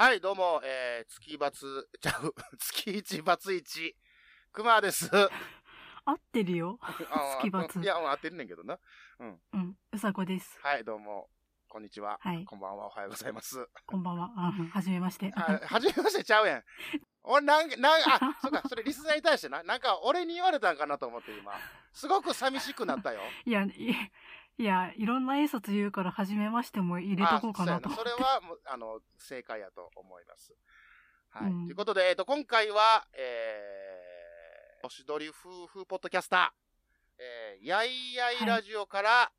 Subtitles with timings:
[0.00, 3.94] はい、どうも、えー、月バツ、ちゃう、 月一バツ一、
[4.50, 5.10] 熊です。
[6.06, 6.78] 合ってるよ。
[6.80, 8.78] あ月バツいや、うん合ってんねんけどな。
[9.18, 9.76] うん。
[9.92, 10.58] うさこです。
[10.62, 11.28] はい、どうも、
[11.68, 12.18] こんにちは。
[12.22, 13.68] はいこんばんは、おはようございます。
[13.84, 14.32] こんばんは。
[14.38, 15.34] あ、うんはじめまして。
[15.36, 16.64] あ、はじめましてちゃうやん。
[17.22, 21.52] 俺、なんか、なんか、あ、 そうか、それリスナーに対してな、なんか俺に言われたんかなと思って今。
[21.92, 23.20] すごく寂しくなったよ。
[23.44, 23.94] いや、い
[24.60, 28.10] いや、いろんな挨拶言うから、はじめましても入れとこうかなとあ思って。
[28.10, 30.54] そうやなそれはもう、あの、正解やと思います。
[31.30, 31.50] はい。
[31.50, 39.32] うんということで、えっ、と、今回は、えー、おしどり夫婦ポッドキャスター、えー、やいやいラジオから、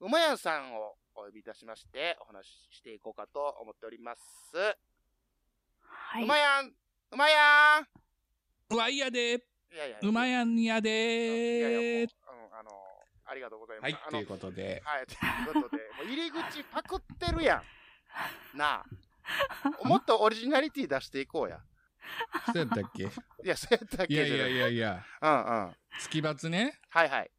[0.00, 4.20] うまやんさんをお呼びいたしまして、お話ししていこうかと思っております。
[5.80, 6.24] はい。
[6.24, 6.72] うまやん、
[7.12, 9.34] うまやんうわ、いやで
[9.72, 12.08] いやいやうまやんやいやいでやもう、うん、
[13.28, 13.94] ありがとうございます。
[13.94, 14.82] はい、ということで。
[14.84, 17.62] はい、ということで、 もう入り口パクってるや
[18.54, 18.58] ん。
[18.58, 18.84] なあ。
[19.84, 21.60] もっとオリジナリティ出していこうや。
[22.46, 23.02] そうやったっけ？
[23.04, 23.08] い
[23.48, 24.14] や、そうやったっけ？
[24.14, 24.56] いやいやいや。
[24.58, 25.76] やいや、うんうん。
[25.98, 27.30] 月罰ね、はいはい。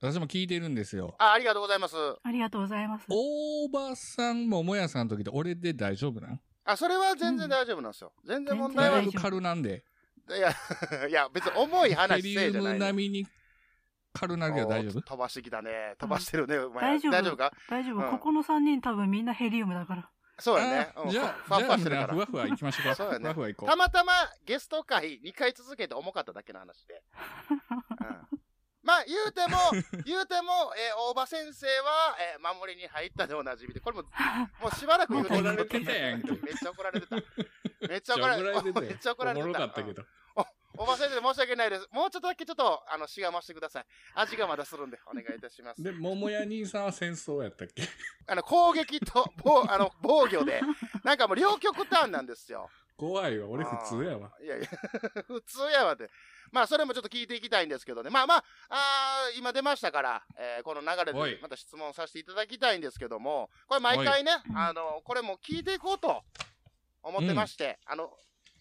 [0.00, 1.14] 私も聞いてるんですよ。
[1.18, 1.96] あ、ありがとうございます。
[2.22, 3.06] ありがとうございます。
[3.08, 6.40] 大場さんももやさんの時で俺で大丈夫なん？
[6.64, 8.12] あ、それは全然大丈夫なんですよ。
[8.24, 8.98] 全然問題は。
[8.98, 9.84] いだいぶ軽なんで。
[10.28, 10.50] や、
[11.08, 12.86] いや、別に重いヘ話リウムせいじゃないの。
[12.86, 13.26] 並みに
[14.18, 15.02] 軽なるけど大丈夫？
[15.02, 15.94] 飛ばしてきたね。
[15.98, 16.82] 飛ばしてるね、お前。
[16.98, 17.52] 大丈夫大丈夫か？
[17.68, 20.10] 大丈夫、うんここの3人多分みんなヘリウムだから。
[20.38, 20.92] そうやね。
[20.96, 22.18] うんあじゃあ、ふわふわしてるからふ。
[22.20, 22.94] わふわ行きましょうか。
[22.94, 24.12] そうやねふわふわ行こたまたま
[24.44, 27.02] ゲスト会2回続けて重かっただけの話で。
[28.00, 28.40] うん
[28.86, 29.58] まあ、言うても、
[30.04, 34.04] 言うても、えー大場先生は、えー守りに入ったでおなじみで、これも、
[34.62, 37.16] もうしばらく言うて怒られてたやんけめっちゃ怒られてた。
[37.88, 38.18] めっちゃう。
[38.18, 38.80] 怒られてた。
[38.80, 39.44] てめっちゃ怒られてた。
[39.44, 39.94] おもろかったけう
[40.42, 40.50] んど。
[40.78, 41.88] 大場先生申し訳ないです。
[41.92, 43.84] もうちょっとだけちょっと、あの、しがましてください。
[44.14, 45.82] 味がまだするんで、お願いいたします。
[45.82, 47.82] で、桃屋兄さんは戦争やったっけ？
[48.26, 50.60] あの、攻撃と、防、あの、防御で、
[51.04, 52.68] なんかもう両極端なんですよ。
[52.98, 53.48] 怖いわ。
[53.48, 54.32] 俺普通やわ。
[54.42, 54.66] いやいや、
[55.28, 56.10] 普通やわって。
[56.52, 58.08] まあ、それもちょっと聞いていきたいんですけどね。
[58.10, 66.22] まあまあ、あー今出ましたから、えーこの流れでまた質問させていただきたいんですけども、これ毎回ね、いあの、これも聞いていこうと
[67.02, 68.10] 思ってまして、あの、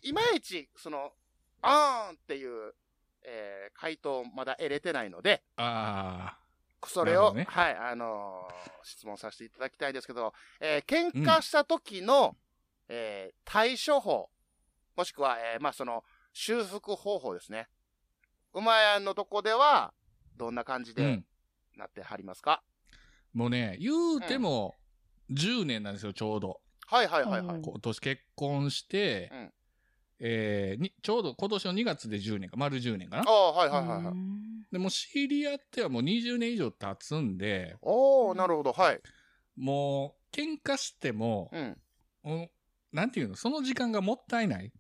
[0.02, 1.14] いまいち、その、
[1.62, 2.74] あーんっていう、
[3.24, 6.38] えー回答まだ得れてないので、あ
[6.86, 12.36] それを、ねはい、あのー質問させていただきたいんですけど、えー喧嘩した時の、
[12.88, 14.30] えー対処法、
[14.96, 17.68] もしくは、えーまあ、その、修復方法ですね。
[18.54, 19.94] 馬屋のとこでは、
[20.38, 21.26] どんな感じでん。
[21.78, 22.64] なってはりますか、
[23.34, 24.76] もうね、言うても
[25.32, 26.62] 10年なんですよ、ちょうど。
[26.88, 27.56] はいはいはいはい。
[27.58, 29.45] うん今年結婚して、うん
[30.20, 33.30] えーに、ちょうど今年の2月で10年か、丸10年かなあ。
[33.30, 34.06] あ、はいはいはいはい。
[34.06, 39.00] うんでもう知り合ってはもう20年以上経つんで、おー、なるほど、はい。
[39.56, 41.50] もう喧嘩しても、
[42.26, 42.50] うん。
[42.92, 44.74] なんていうの、その時間がもったいない。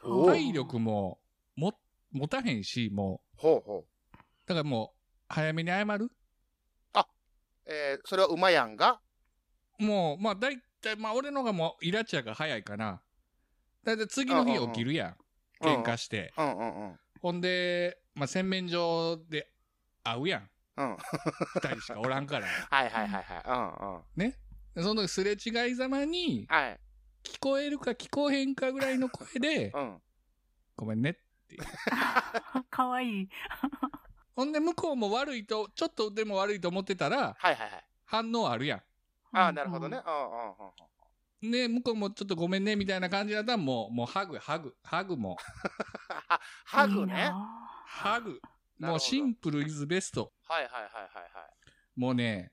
[0.00, 1.18] 体力も、
[1.56, 1.74] も、
[2.12, 3.80] 持たへんし、もほうほう。
[3.80, 3.84] う、
[4.46, 6.10] だからもう、早めに謝る
[7.66, 9.00] えー、それは馬やんが？
[9.78, 13.02] もう、まあ大体、まあ俺のがもう、イラチャが早いかな。
[13.84, 15.16] だいたい次の日起きるやん。
[15.64, 16.32] 喧嘩して。
[16.36, 16.98] うんうんうん。
[17.20, 19.50] ほんで、まあ洗面所で
[20.02, 20.50] 会うやん。
[20.76, 20.96] うん。
[21.54, 22.46] 二人しかおらんから。
[22.70, 23.42] はいはいはいはい。
[23.46, 23.52] う
[23.86, 24.02] んうん。
[24.16, 24.38] ね。
[24.74, 26.80] でその時すれ違いざまに、はい。
[27.22, 30.02] 聞こえるか聞こえへんかぐらいの声で、うん。
[30.76, 31.18] ごめんね。
[32.70, 33.28] かわいい。
[34.34, 37.84] ほんで向こうも悪いと、ちょっとでも悪いと思ってたら、はいはいはい。
[38.04, 38.82] 反応あるや
[39.32, 40.02] ああ、なるほどね。。
[40.04, 40.54] うんうんうん
[41.44, 41.48] うん。
[41.48, 41.50] ん。
[41.50, 45.36] で、向こうもちょっとごめんねみたいな感じだったら、もう、もうハグ、ハグ、ハグも、
[46.64, 47.30] ハグね。
[47.86, 48.40] ハグ。
[48.78, 50.32] もうシンプルイズベスト。
[50.48, 52.00] はいはいはいはいはい。
[52.00, 52.52] もうね、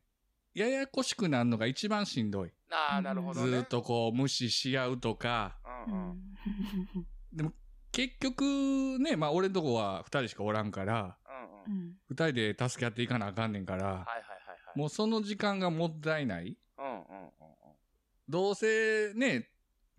[0.53, 2.52] ややこしくなるのが一番しんどい。
[2.69, 3.50] ああ、なるほどね。
[3.50, 6.23] ずーっとこう無視し合うとか、ううん
[7.40, 7.46] うん。
[7.47, 7.53] ん
[7.91, 8.44] 結局
[9.00, 11.18] ね、まあ俺のとこは二人しかおらんから、
[11.68, 11.81] うんうん。
[11.81, 14.79] うん二人で助け合っていかなあかんねんから、はいはいはいはい。
[14.79, 16.58] もうその時間がもったいない。
[18.31, 19.49] どうせね、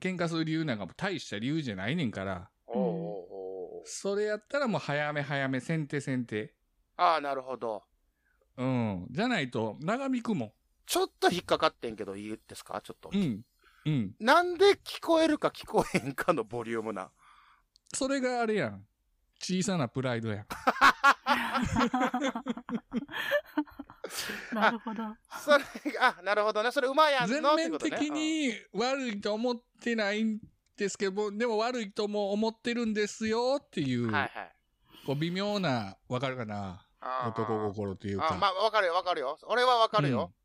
[0.00, 2.48] 喧嘩する理由なんかも大した理由じゃないねんから、
[3.84, 6.54] それやったらもう早め早め、先手先手。
[6.96, 7.82] ああ、なるほど。
[8.56, 9.06] うん。
[9.10, 10.52] じゃないと長引くもん。
[10.86, 12.80] ちょっと引っかかってんけどいいですか？
[12.82, 13.16] ちょっとう。
[13.18, 13.44] ん。
[13.84, 14.14] うん。
[14.18, 17.10] なんで聞こえるか聞こえへんかのボリュームな。
[17.92, 18.86] それがあれやん。
[19.38, 20.46] 小さなプライドやん。
[24.52, 25.02] なるほど。
[25.40, 26.70] それが、あ、なるほどね。
[26.70, 27.54] それ馬やん全の？
[27.54, 27.78] って面。
[27.78, 30.40] 的に悪いと思ってないん
[30.76, 34.52] ですけど、でも悪いとも思ってるんですよっていう、うんはいはい。
[35.06, 36.86] こう微妙な、わかるかな？
[37.26, 38.32] 男心というか。
[38.32, 39.38] あまあ、わかるよ、わかるよ。
[39.48, 40.32] 俺はわかるよ。
[40.36, 40.42] うん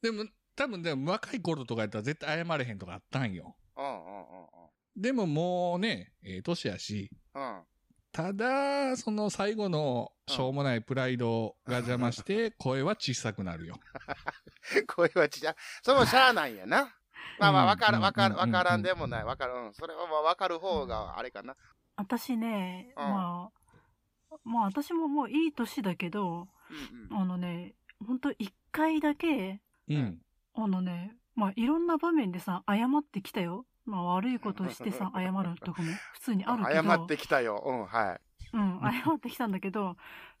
[0.00, 0.24] でも、
[0.54, 3.56] 多分でも若い頃とかやったら絶対謝れへんとかあったんよ。
[3.76, 5.02] うんうんうんうん。
[5.02, 7.62] でももうね、ええ年やし、うん。
[8.12, 13.78] ただ、その最後のしょうもないプライドが邪魔して、 声は小さくなるよ。
[14.88, 15.54] 声はちっちゃい。
[15.82, 16.94] それもしゃあないんやな。
[17.38, 19.24] まあまあ、わからわからん、うんうんわからんでもない。
[19.24, 19.54] わかる。
[19.54, 19.74] うん。
[19.74, 21.56] それはまあわかる方があれかな。
[21.96, 23.50] 私ね、うんま
[24.30, 27.22] あ、まあ私ももういい年だけど、うんうん。
[27.22, 27.74] あのね、
[28.06, 30.20] ほんと一回だけ、うん。
[30.54, 33.66] あのね、まあいろんな場面でさ、謝ってきたよ。
[33.88, 36.82] まあ悪いことしてさ、 謝るとかも普通にあるけど。
[36.82, 37.62] 謝ってきたよ。
[37.64, 38.20] うん、はい。
[38.52, 39.96] うん、謝ってきたんだけど、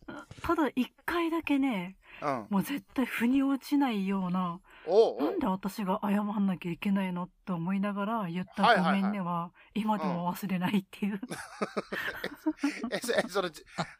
[0.42, 2.46] ただ一回だけね、うん。
[2.50, 11.20] もう絶対腑に落ちないような、おうおうなんで私が謝んなきゃいけないのって思いながら言ったごめんねは、今でも忘れないっていう。
[12.90, 13.50] え、そえ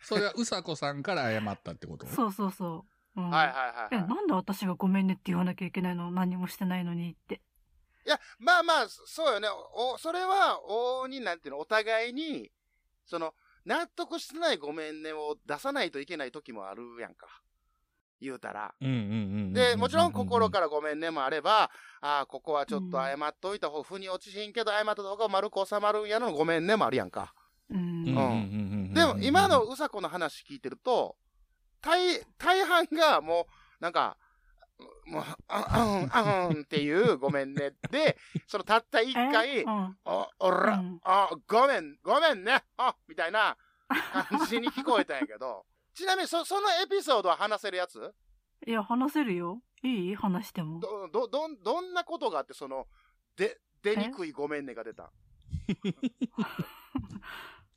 [0.00, 2.06] それはうさこさんから謝ったってこと？
[2.06, 2.86] そうそうそ
[3.16, 3.20] う。
[3.20, 4.08] うん、はいはいはいえ、はい。
[4.08, 6.10] なんで私がごめんねって言わなきゃいけないの？
[6.10, 7.42] 何もしてないのにって。
[8.08, 9.48] いや、まあまあ、そうよね。
[9.74, 12.50] お、それは、往々になんていうの、お互いに、
[13.04, 13.34] その、
[13.66, 17.26] 納得してないごめんねを出さないといけない時もあるやんか。
[18.18, 18.74] 言うたら。
[18.80, 19.04] うんうんうんう
[19.50, 19.52] ん。
[19.52, 21.70] で、もちろん心からごめんねもあれば、
[22.00, 27.34] ああ、ここはちょっと謝っといた方、腑に落ちひんけど謝った方が丸く収まるんやのごめんねもあるやんか。
[27.70, 27.78] うん。
[27.78, 28.20] うんうんうんう
[28.90, 28.94] ん。
[28.94, 31.16] でも、今のうさこの話聞いてると、
[31.82, 33.46] 大、大半がも
[33.80, 34.16] う、なんか、
[35.06, 38.16] もう、あうん、あうんっていうごめんね で、
[38.46, 39.64] そのたった一回。
[40.04, 43.56] お、おら、うんあ、ごめん、ごめんね、あ、みたいな
[43.88, 48.14] 感じに聞こえたんやけど、 ちなみにそ、そのエピソードは話せるやつ？
[48.66, 49.62] いや、話せるよ。
[49.82, 50.14] いい？
[50.14, 50.80] 話しても。
[50.80, 52.86] ど、ど、どん、どんなことがあって、その、
[53.36, 55.10] で、出にくいごめんねが出た？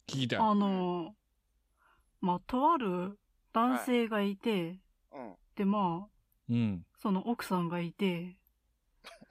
[0.08, 0.40] 聞きたい。
[0.40, 1.16] あの、
[2.20, 3.20] まあ、とある
[3.54, 4.80] 男性がいて、
[5.12, 5.36] うん。
[5.56, 6.10] で、まあ、
[6.50, 6.86] うん。
[7.02, 8.38] その奥さんがいて、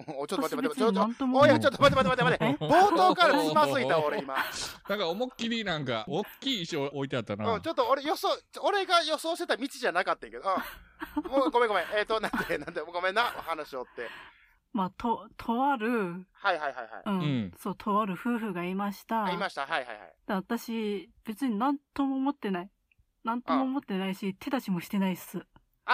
[0.19, 2.65] お、ちょっと待って待って、私ちょっと、別になんともおいや、ちょっと待って待って待って待って。
[2.65, 2.69] え？
[2.69, 4.35] 冒頭からつまずいた、俺今。
[4.89, 7.53] なんか思いっきりなんか、大きい石を置いてあったな。
[7.53, 8.29] うん、ちょっと俺予想、
[8.63, 10.51] 俺が予想してた道じゃなかったんやけど、
[11.25, 11.31] うん。
[11.31, 11.85] もうごめんごめん。
[11.97, 14.09] えっ、ー、と、なんで、なんで、ごめんな、お話をって。
[14.73, 17.03] まあ、と、とある、はいはいはいはい。
[17.07, 19.25] うん、うんそう、とある夫婦がいました。
[19.25, 19.63] あいました。
[19.63, 20.15] はいはいはい。
[20.27, 22.71] で私、別になんとも思ってない。
[23.25, 25.45] なんとも思ってないし、手出しもしてないっす。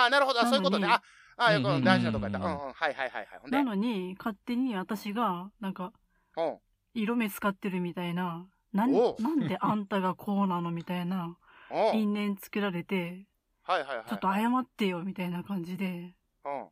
[0.04, 0.40] あ、なるほど。
[0.40, 0.87] あそういうことね。
[0.88, 1.02] あ、
[1.38, 2.38] あ、よく大事なとこやった。
[2.38, 2.50] うんうん。
[2.50, 3.26] はいはいはいはい。
[3.40, 3.56] ほんで。
[3.56, 5.93] なのに、勝手に私が、なんか、
[6.37, 6.58] うん。
[6.94, 11.37] 色目使ってるみたいな、なんなんであんたがこうなのみたいな、
[11.70, 11.98] うん。
[11.98, 13.26] 因縁つけられて、
[13.62, 14.06] はいはいはい。
[14.06, 16.14] ちょっと謝ってよみたいな感じで、
[16.44, 16.69] うん。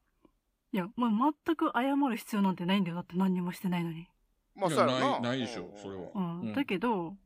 [0.72, 2.96] いや、もう全く謝る必要なんてないんだよ。
[2.96, 4.08] だって何にもしてないのに。
[4.54, 6.40] まあ、そうやろないないでしょそれはうん。
[6.40, 7.16] うんだけど、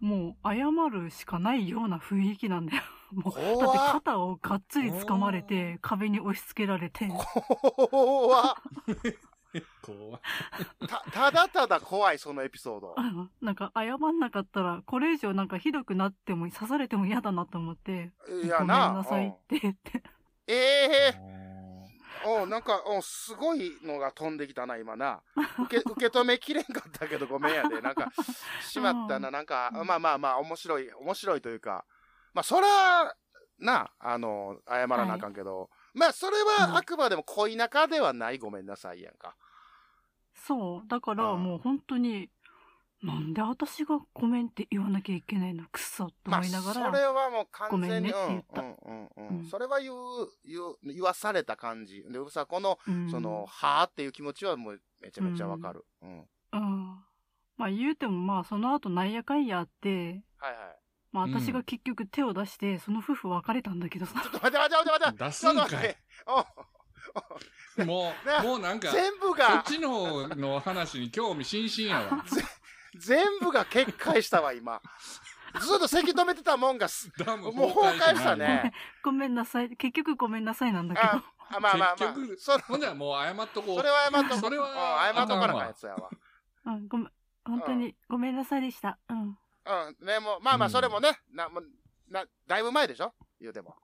[0.00, 2.82] もう謝るしかないような雰囲気なんだよ。
[3.12, 8.54] もう、だって肩をがっつり掴まれて、壁に押し付けられて、怖っ。
[9.82, 10.20] 怖い
[10.88, 12.96] た、ただただ怖い、そのエピソード。
[13.42, 18.12] なんか謝んなかったら、これ以上なんかひどくなっても、刺されても嫌だなと思って、
[18.42, 18.92] いやごめんな。
[18.92, 19.98] なさいって言って。
[19.98, 20.02] うん。
[20.46, 20.54] え
[21.14, 21.42] え
[22.24, 25.20] おなんか、おすごいのが飛んできたな、今な。
[25.64, 27.80] 受け、 受け止めきれんかったけど、ごめんやで。
[27.80, 28.12] なんか、
[28.62, 31.84] しまったな、なんか、うんまあまあまあ、面白い、面白いというか、
[32.34, 33.14] まあ、そら、
[33.58, 39.36] な、あの、謝らなあかんけど、まあ、それうんはあくまでも恋仲ではないごめんなさいやんか。
[40.34, 40.88] そう。
[40.88, 42.30] だからうんもう本当に、
[43.02, 45.64] なんで私がごめんって言わなきゃいけないの？
[45.72, 49.46] くそってまあ、思いながそら、れはもう完全に、ごめんねって言ったうん、うん、うん、ううんん。
[49.46, 49.94] それは言う、
[50.44, 52.04] 言う、言わされた感じ。
[52.08, 55.84] で、うさこの、うんその、はぁっていう気持ちはもうめちゃめちゃわかる。
[56.00, 56.28] うん。
[56.52, 57.04] うん。
[57.56, 60.81] まあ言うてもまあその後なんやかんやあって、はいはい。
[61.12, 64.14] まあうん私が結局手を出して、その夫婦別れたんだけどさ。
[64.22, 65.24] ちょっと待って待って待って待って。
[65.24, 65.84] 出すんか
[67.82, 72.24] いもなう、もうなんか、全部そっが、ちの方の話に興味津々やわ。
[72.96, 74.80] 全部が決壊したわ、今。
[75.60, 78.72] ずっとせき止めてたもんがもう崩壊したね。
[79.02, 79.76] ごめんなさい。
[79.76, 81.08] 結局ごめんなさいなんだけど。
[81.08, 82.14] あ、あまあまあまあ結。
[82.14, 83.76] 局それ、ほんじゃもう謝っとこう。
[83.76, 86.10] それは謝っとこそれはうん謝っとかなあかんやつやわ。
[86.66, 87.12] うん、ごめん。
[87.44, 88.98] 本当にごめんなさいでした。
[89.08, 89.38] うん。
[89.64, 90.06] うん。
[90.06, 91.64] ね、もう、まあまあ、それもね、な、もう
[92.10, 93.12] な、だいぶ前でしょ？
[93.40, 93.74] 言うても。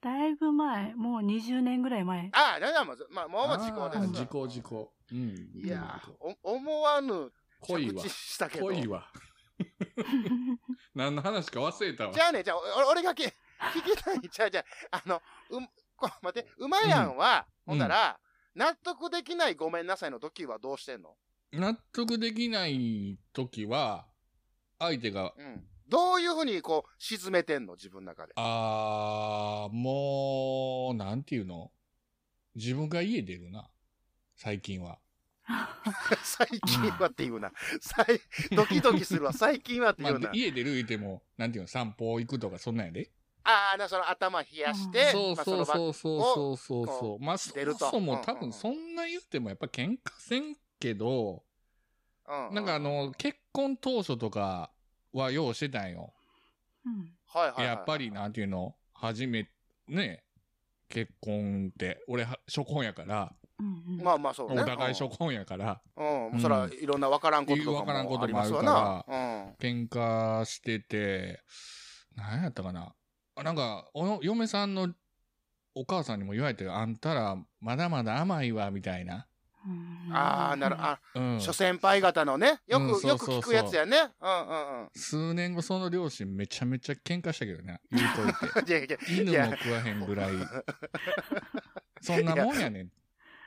[0.00, 2.30] だいぶ前、もう20年ぐらい前。
[2.32, 4.92] ああ、だからもう、まあ、もう時効です時効時効。
[5.12, 5.50] うん。
[5.62, 7.30] いやーお思わぬ
[7.60, 8.02] 恋は。
[8.08, 8.64] したけど。
[8.66, 9.10] 恋は。
[10.94, 12.20] 何の話か忘れたわじ。
[12.20, 13.32] ゃあね、じゃあ、お俺がき聞
[13.84, 14.20] きたい。
[14.20, 15.16] じゃあ、じゃあ、あの、
[15.50, 15.58] う、
[15.96, 18.18] こ待って、うまやんは、うんほんなら、
[18.54, 21.14] 納得できないごめんなさいの時はどうしてんの？
[21.52, 24.06] 納得できない時は、
[24.80, 25.64] 相手が、うん。
[25.88, 27.74] どういうふうに、こう、沈めてんの？
[27.74, 28.32] 自分の中で。
[28.36, 31.70] あー、もう、なんていうの？
[32.54, 33.68] 自分が家出るな。
[34.36, 34.98] 最近は。
[36.22, 37.52] 最近はっていうな。
[37.80, 38.20] 最
[38.56, 39.32] ドキドキするわ。
[39.34, 43.10] 最近はってまあいうな。、家出る言うても、なんていうの、散歩行くとかそんなんやで。
[43.42, 46.22] ああ、なその頭冷やして、そうまあそうそうそうう。
[46.22, 47.24] そうそうそう。
[47.24, 51.42] まあ、そもそも多分そんな言ってもやっぱ喧嘩せんけど、
[52.30, 54.70] うんなんかあの、結婚当初とか
[55.12, 56.12] はようしてたんよ。
[56.86, 57.12] うん。
[57.26, 59.48] はいはいはい、やっぱりなんていうの、初め、
[59.88, 60.24] ね、
[60.88, 64.04] 結婚って、俺は初婚やから、うんうん。
[64.04, 64.62] まあまあそうね。
[64.62, 66.30] お互い初婚やから、うん。
[66.30, 66.40] うん。
[66.40, 69.04] そら、いろんな分からんこととか分からんこともありもあるか。
[69.08, 69.50] うん。
[69.58, 71.40] 喧嘩してて、
[72.16, 72.94] 何やったかな。
[73.34, 74.94] あなんか、お嫁さんの
[75.74, 79.26] お母さんにも言われてあんたらまだまだ甘いわ、みたいな。
[79.66, 81.40] うんああ、なる、あ、うん。
[81.40, 84.10] 諸先輩方のね、よく、よく聞くやつやね。
[84.20, 84.88] うんうんうん。
[84.94, 88.70] 数年後その両親めちゃめちゃ喧嘩したけどね、 言うといて。
[88.70, 90.32] いやいや犬いやも食わへんぐらい。
[92.00, 92.90] そんなもんやねん。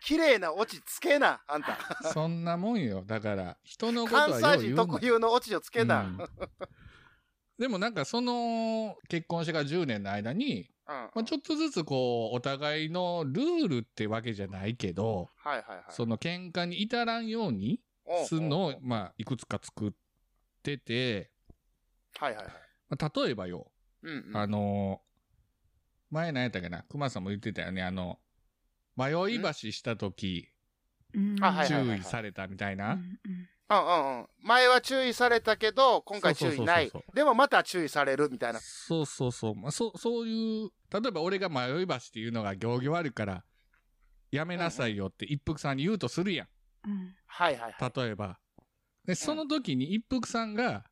[0.01, 1.77] 綺麗なオチつけな、あんた。
[2.13, 3.03] そんなもんよ。
[3.05, 6.01] だから、人のことは関西人よう言うな特有のオチをつけな。
[6.01, 6.27] ううんん。
[7.58, 15.83] でもなんかその結婚してから10年の間に、まあ、ちょっとずつこうお互いのルールってわけじゃないけど、はいはいはい。
[15.89, 17.79] その喧嘩に至らんように
[18.25, 19.91] すんのをまあいくつか作っ
[20.61, 21.31] てて、
[22.17, 22.53] はいはいはい。
[22.89, 23.71] まあ、例えばよ、
[24.01, 24.37] うんうん。
[24.37, 25.01] あの
[26.09, 28.19] 前何やったかな熊さんも言ってたよねあの
[28.95, 30.49] 迷い橋した時
[31.13, 34.27] 注意されたみたいな、うんうんうんうんうん。
[34.41, 36.91] 前は注意されたけど、今回注意ない。
[37.13, 38.60] でもまた注意されるみたいな。
[38.60, 39.55] そうそうそう。
[39.55, 43.43] まあ、そそういう、例えば俺が迷い橋っていうのが行儀悪いから、
[44.32, 46.48] やめなさいよって一服さんに言うとするやん。
[46.86, 47.91] うんはいはいはい。
[47.96, 48.39] 例えば。
[49.05, 50.86] で、その時に一服さんが、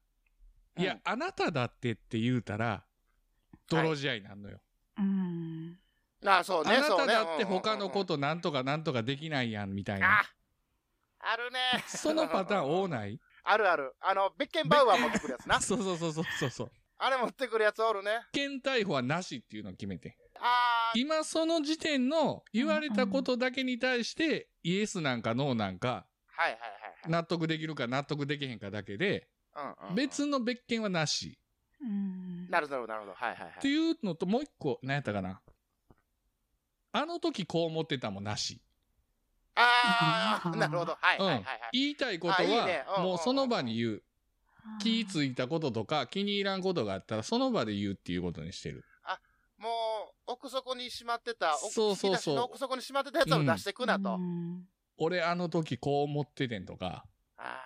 [0.78, 2.86] うんいや、あなただってって言うたら、
[3.68, 4.62] 泥試合になるのよ。
[4.98, 5.78] うん
[6.24, 6.75] ああ、そうね。
[6.75, 8.06] あなそうねただって他のこ。
[8.06, 10.24] となんとかなんとかできないやん、みたいあな。
[11.24, 11.84] あるね。
[11.88, 13.20] そのパターン多ない？
[13.44, 13.96] あるある。
[14.00, 15.60] あの、ベッケンバウアー持ってくるやつな。
[15.62, 16.72] そうそうそうそうそうそう。
[16.98, 18.22] あれ持ってくるやつおるね。
[18.32, 20.18] 県逮捕はなしっていうのを決めて。
[20.44, 26.06] あ今その時点の言われたことだけに対して、イエスなんかノーなんか、
[26.38, 26.72] あ、はいはいはい
[27.10, 29.28] 納得できるか納得できへんかだけで、
[29.96, 31.40] 別の別件はなし。
[31.82, 33.13] うんなるほどなるほど。
[33.16, 33.51] はいはいはい。
[33.58, 35.42] っていうのともう一個、何やったかな。
[36.92, 38.62] あの時こう思ってたもなし。
[39.55, 40.98] ああ、 なるほど。
[41.00, 41.70] はいうんはいはいはい。
[41.74, 44.03] 言いたいことは、もうその場に言う。
[44.79, 48.86] 気ついいたこととか気に入らんことがあったらその場で言うっていうことにしてる。
[49.58, 49.70] も
[50.27, 54.20] う、奥底にしまってた、奥そうそうそう奥底にしまってたやつを出してくなと。
[54.98, 57.05] 俺あの時こう思っててんとか、
[57.38, 57.62] あ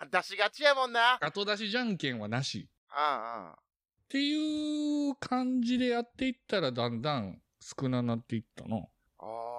[0.00, 1.18] あ、 出しがちやもんな。
[1.20, 2.68] 後出しじゃんけんはなし。
[2.90, 8.76] ああ、っていう感じでやっていったらだんだん少ななっていったな。
[8.76, 8.82] あ
[9.18, 9.53] あ、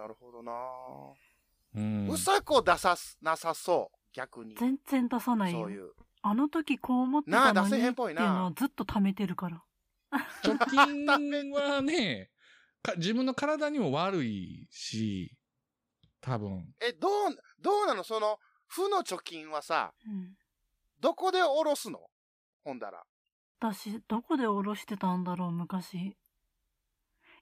[0.00, 0.52] なるほどな。
[1.74, 2.08] うん。
[2.08, 3.98] うさこ出さす、なさそう。
[4.14, 4.54] 逆に。
[4.54, 5.90] 全然出さないよそういう。
[6.22, 9.62] あの時こう思ってなあたのにっていう出せへんっぽいなのをずっと貯めてるから
[10.42, 12.30] 貯金はね、
[12.82, 15.36] か自分の体にも悪いし、
[16.20, 16.74] 多分。
[16.80, 17.12] え、どう、
[17.60, 18.04] どうなの？
[18.04, 20.36] その、負の貯金はさ、うん
[21.00, 22.10] どこで下ろすの？
[22.64, 23.02] ほんだら。
[23.58, 26.16] 私どこで下ろしてたんだろう昔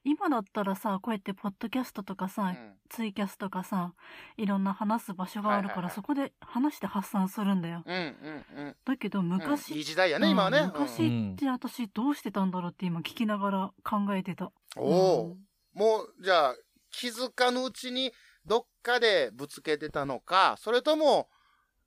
[0.03, 2.73] 今だったらさこうやってポッドキャストとかさ、うん。
[2.89, 3.93] ツイキャスとかさ
[4.37, 5.95] いろんな話す場所があるから、はいはいはい。
[5.95, 7.83] そこで話して発散するんだよ。
[7.85, 8.75] うんうんうん。
[8.85, 9.77] だけど昔、うん。
[9.77, 10.59] いい時代やね、今はね。
[10.59, 10.65] うん。
[10.67, 14.45] 昔って私どうしてたんだろうって今聞きながら考えてた。
[14.45, 16.55] うんおお、うんもう、じゃあ、
[16.91, 18.11] 気づかぬうちに、
[18.45, 21.29] どっかでぶつけてたのか、それとも、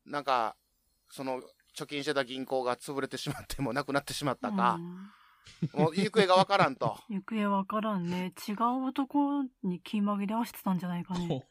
[0.07, 0.57] なんか、
[1.11, 1.42] その、
[1.76, 4.78] 貯金してた銀行が潰れてしまってもなくなってしまったか。
[4.78, 5.11] う、ん
[5.75, 6.96] もう行方がわからんと。
[7.08, 11.44] 行方わからんね違う男に気紛れ合わせてたんじゃないかね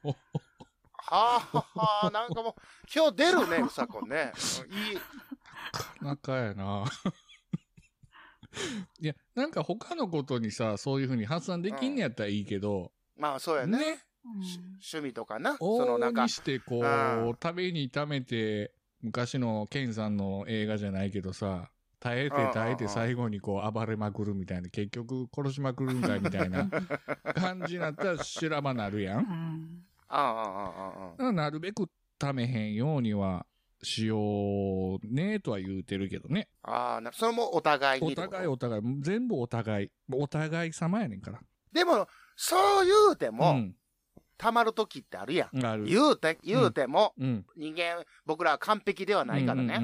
[1.12, 2.54] はあはあ、なんかもう、
[2.94, 4.32] 今日出るね、うさこね。
[4.70, 4.98] うんいい。
[6.02, 6.86] なかやな。
[9.00, 13.78] いや、なんか他のことにさ、そういうふうに発散できんねやったらいいけど、まあ、そうやね。
[13.78, 13.86] ね、
[14.26, 14.60] うんし
[14.94, 15.58] 趣味とかな。
[15.58, 21.72] そ往の、なんか々に、してこうんう、ためにためて、昔のケンさんの映画じゃないけどさ、
[22.02, 26.68] 耐えて耐えて最後にこう暴れまくるみたいな、結局殺しまくるんかいみたいな
[27.36, 29.18] 感じになったら修羅場なるや。
[29.18, 33.46] うんんああ、ああ、ああ、なるべくためへんようには
[33.84, 36.50] しようねとは言うてるけどね。
[36.64, 38.16] ああ、なそれもお互いにお。
[38.16, 39.92] 互いお互い、全部お互い。
[40.12, 41.40] お互い様やねんから。
[41.72, 43.76] でも、そう言うても、うん。
[44.38, 45.64] たまる時ってあるやん。
[45.64, 45.86] ある。
[45.86, 47.46] 言うて、言うても、うん。
[47.56, 49.78] 人間、僕らは完璧ではないからね。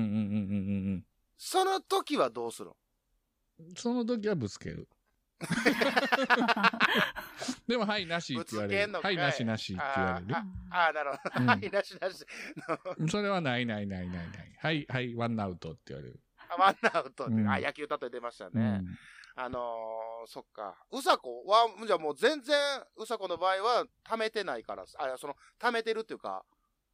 [1.37, 2.69] その時はどうする？
[2.69, 2.75] の
[3.59, 3.73] うん。
[3.75, 4.87] その時はぶつける。
[7.67, 8.77] でも、はい、なしって言われる。
[8.79, 10.37] ぶつけんのかはいい、なしなしって言われるよ。
[10.71, 11.21] ああ、なるほど。
[11.41, 12.25] うんはい、なしなし。
[13.11, 14.57] それはないないないないない。
[14.59, 16.19] はい、はい、ワンアウトって言われる。
[16.49, 18.77] あワンアウトって、うんあ、野球例え出ましたうね。
[18.79, 18.85] ん。
[19.35, 20.83] あのー、そっか。
[20.91, 22.57] うさこは、じゃあもう全然、
[22.95, 26.43] うさこの場合は、貯めてないから、あ、その、貯めてるっていうか、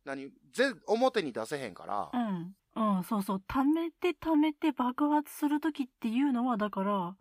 [0.04, 2.58] 何、全、表に出せへんから、うん。
[2.76, 3.44] うん、そうそう。
[3.48, 7.16] 溜めて溜めて爆発するときっていうのは、だから、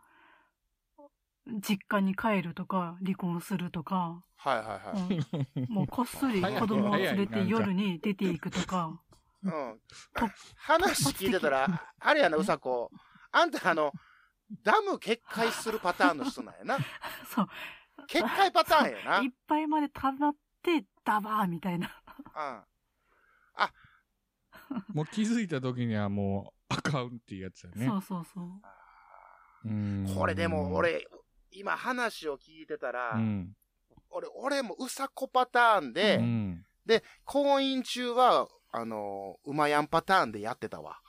[1.46, 5.60] 実家に帰るとか、離婚するとか、はいはいはい。
[5.60, 9.00] うん、もうこっそり子供を連れて夜に出ていくとか、
[9.44, 9.80] うん。
[10.56, 12.90] 話聞いてたら、あれやな、うさこ。
[13.30, 13.92] あんたあの、
[14.62, 16.78] ダム決壊するパターンの人なんやな。
[17.28, 17.48] そう。
[18.06, 19.18] 決壊パターンやな。
[19.18, 19.32] うんいっ。
[19.46, 21.90] ぱいまで溜まって、ダバーみたいな。
[24.92, 27.86] もう気づいた時にはもう、アカウンっていうやつだね。
[27.86, 28.44] そうそうそう。
[29.64, 31.06] うんこれでも、、俺、
[31.52, 33.56] 今話を聞いてたら、うん。
[34.10, 36.66] 俺、俺もうさこパターンで、うん。
[36.84, 41.00] で、婚姻中は、あのー、馬やんパターンでやってたわ。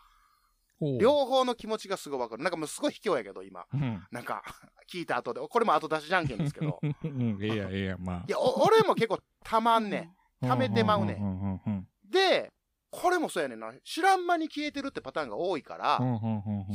[0.99, 2.43] 両方の気持ちがすごいわかる。
[2.43, 3.65] なんかもうすごい卑怯やけど、今。
[3.73, 4.03] うん。
[4.11, 4.43] なんか、
[4.91, 5.39] 聞いた後で。
[5.39, 6.79] これも後出しじゃんけんですけど。
[6.81, 8.31] うん、ええやん、ええやん、まあい。
[8.31, 10.45] や、お俺も結構たまんねん。
[10.45, 12.51] 貯めてまうねんで、
[12.93, 13.73] これもそうやねんな。
[13.83, 15.99] 知らん間に消えてるってパターンが多いから、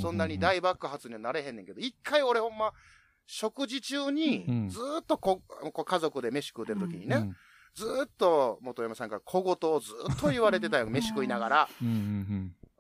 [0.02, 2.72] そんなに大爆発にはなれへんねんけど、一回俺ほんま、
[3.26, 7.36] 食事中にうん、ずーっとこ、こう家族で飯食うてる時にね、うん
[7.74, 11.68] ずーっと元山さんから小言をずーっと言われてたよ、 飯食いながら。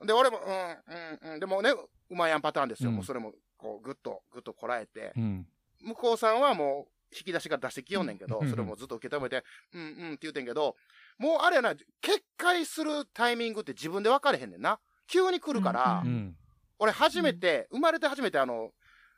[0.04, 1.40] で、俺も、うん、うん、うん。
[1.40, 2.90] でもね、うまやんパターンですよ。
[2.90, 5.12] うんもうそれも、こう、ぐっと、ぐっとこらえて。
[5.16, 5.48] うんうん
[5.80, 10.74] 向こうさんはもう、引き出しから出してきよんねんけど、うんそれもずっと受け止めて、うん、うんって言うてんけど、
[11.18, 14.78] もうあれやな、決壊するタイミングって自分で分かれへんねんな。
[15.08, 16.36] 急に来るから、うんうん
[16.80, 18.70] 俺初めて、生まれて初めてあの、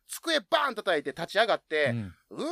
[0.09, 2.51] 机バーン叩いて立ち上がって、うんうわ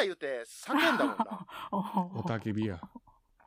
[0.00, 1.46] ー言うて叫んだもんな。
[2.16, 2.80] おたけびや。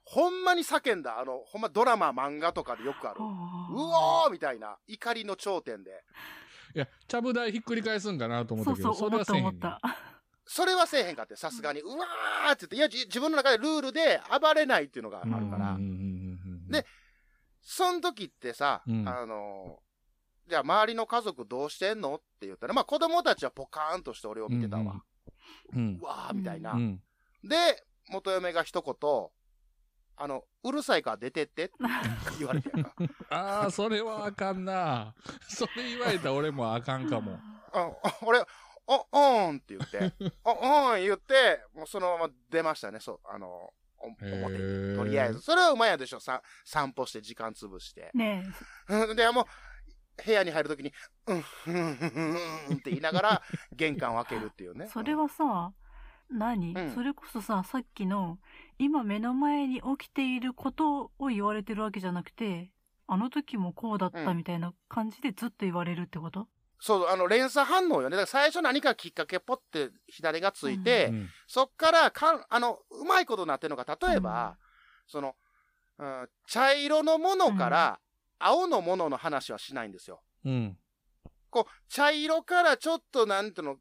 [0.06, 1.20] ほんまに叫んだ。
[1.20, 3.20] あの、ほんまドラマ、漫画とかでよくある。
[3.20, 6.04] うおーみたいな、怒りの頂点で。
[6.76, 10.11] いや、ちゃぶ台ひっくり返すんかなと思ったけど、そうそう、思ったれはせえへんねん思った。
[10.54, 11.80] それはせえへんかって、さすがに。
[11.80, 15.78] うわーって言って、いや、じ自分の中でルールで暴れないっていうのがあるから。
[16.70, 16.86] で
[17.62, 19.92] その時ってさ、うんあのー
[20.50, 25.02] じゃあ周りの家族どうしてんのって言ったら、まあ子供たちはポカーンとして俺を見てたわ。
[25.74, 26.74] ううんわーみたいな。
[26.74, 27.02] うん
[27.46, 27.56] で、
[28.10, 29.30] 元嫁が一言、
[30.18, 31.74] あの、うるさいから出てってって
[32.40, 32.70] 言われて。
[33.30, 35.16] ああ、それはあかんな。
[35.48, 37.40] それ言われたら俺もあかんかも。
[37.72, 37.90] あ
[38.24, 38.44] 俺、
[38.88, 40.14] お、おーんって言って、
[40.44, 44.38] お、おーん言って、もうそのまま出ましたね、そう、あの、お表へに。
[44.38, 45.42] ーとりあえず。
[45.42, 48.12] それはうまいやでしょ、さ散歩して時間潰して。
[48.14, 48.44] ね
[48.88, 49.46] うん で、もう、
[50.24, 50.94] 部屋に入るときに、
[51.28, 52.36] うん、うん、うん、
[52.70, 53.42] うんって言いながら、
[53.74, 54.88] 玄関を開けるっていうえ、ね。
[54.88, 55.74] それはさ、
[56.30, 58.40] 何、うんそれこそさ、さっきの、
[58.78, 62.72] 今目の前に起きていることを言われてるわけじゃなくて、
[63.08, 66.48] あの時もこうだったみたいな感じでずっと言われるってこと、
[66.82, 68.18] そう、あの、連鎖反応よね。
[68.18, 74.58] だから最初何かきっかけポって左がついて、うんそっからかん、あの、うまいことになってるのが、例えば、
[75.06, 75.36] その、
[76.00, 78.00] うん、茶色のものから
[78.40, 80.22] 青のものの話はしないんですよ。
[80.44, 80.78] うん。
[81.52, 83.76] こう、茶色からちょっとなんていうの、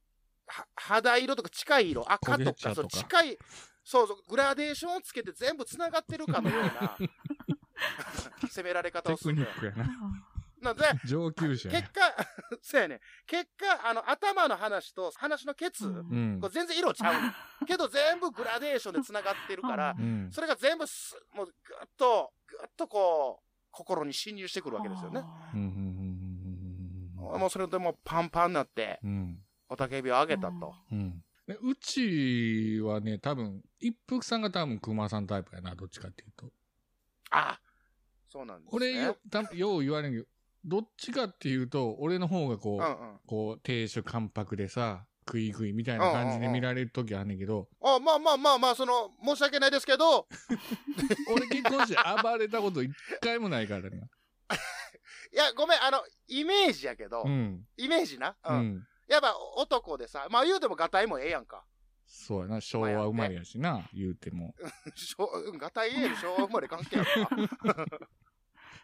[0.46, 3.38] は肌色とか近い色、赤とか、そう近い、
[3.82, 6.98] そうそう、グラデーションをつけて全部繋がってるかのような、
[8.50, 9.48] 攻められ方テクをするのよ。
[9.48, 9.86] ニックやな。
[10.60, 12.00] なので、 上級者や結果、
[12.62, 13.00] そうやね。
[13.26, 17.32] 結果、あの、頭の話と話のケツ、うんうんこれ全然色ちゃう
[17.66, 20.30] けど全部グラデーションで繋がってるからう、うん。
[20.32, 25.20] それが全部す、もうぐっと、ぐっとこう、心に侵入してくるわけですよね。
[25.54, 26.00] うんうんうん
[27.38, 30.74] もうそれでもうパンパンになって、うんうんおたけびをあげたと。
[30.90, 36.52] うんでうちはね、多分、一服さんが多分熊さんタイプやな、どっちかっていうと。
[37.30, 37.60] あ
[38.28, 38.76] そうなんですね。
[38.76, 40.26] 俺よ、たよう言われんけど、
[40.64, 43.18] どっちかっていうと、俺の方がこう、うんうん。
[43.26, 50.26] こう、亭主関白でさ、食い食いみたいな感じで見られる時あんねんけど、あ、まあまあまあまあ、その、申し訳ないですけど、
[51.32, 54.08] 俺結婚して暴れたこと一回もないからね。
[55.32, 57.64] いや、ごめん、あの、イメージやけど、うん。
[57.76, 58.36] イメージな？
[58.44, 58.60] ううん。
[58.76, 58.86] ん。
[59.06, 61.64] やっぱ男でさ、まあ言うてもガタイもええやんか。
[62.06, 64.54] そうやな、昭和生まれやしな、言うても。
[64.96, 67.86] しょうんガタイええよ、昭和生まれ関係あるか。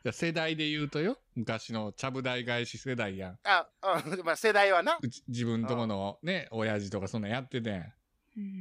[0.07, 3.39] いや世代で言うとよ、昔のちゃぶ台返し世代やん。
[3.43, 3.67] あ、
[4.07, 4.99] うん、まあ世代はな。
[5.03, 7.93] うち自分とこのね、親父とかそんなんやっててん。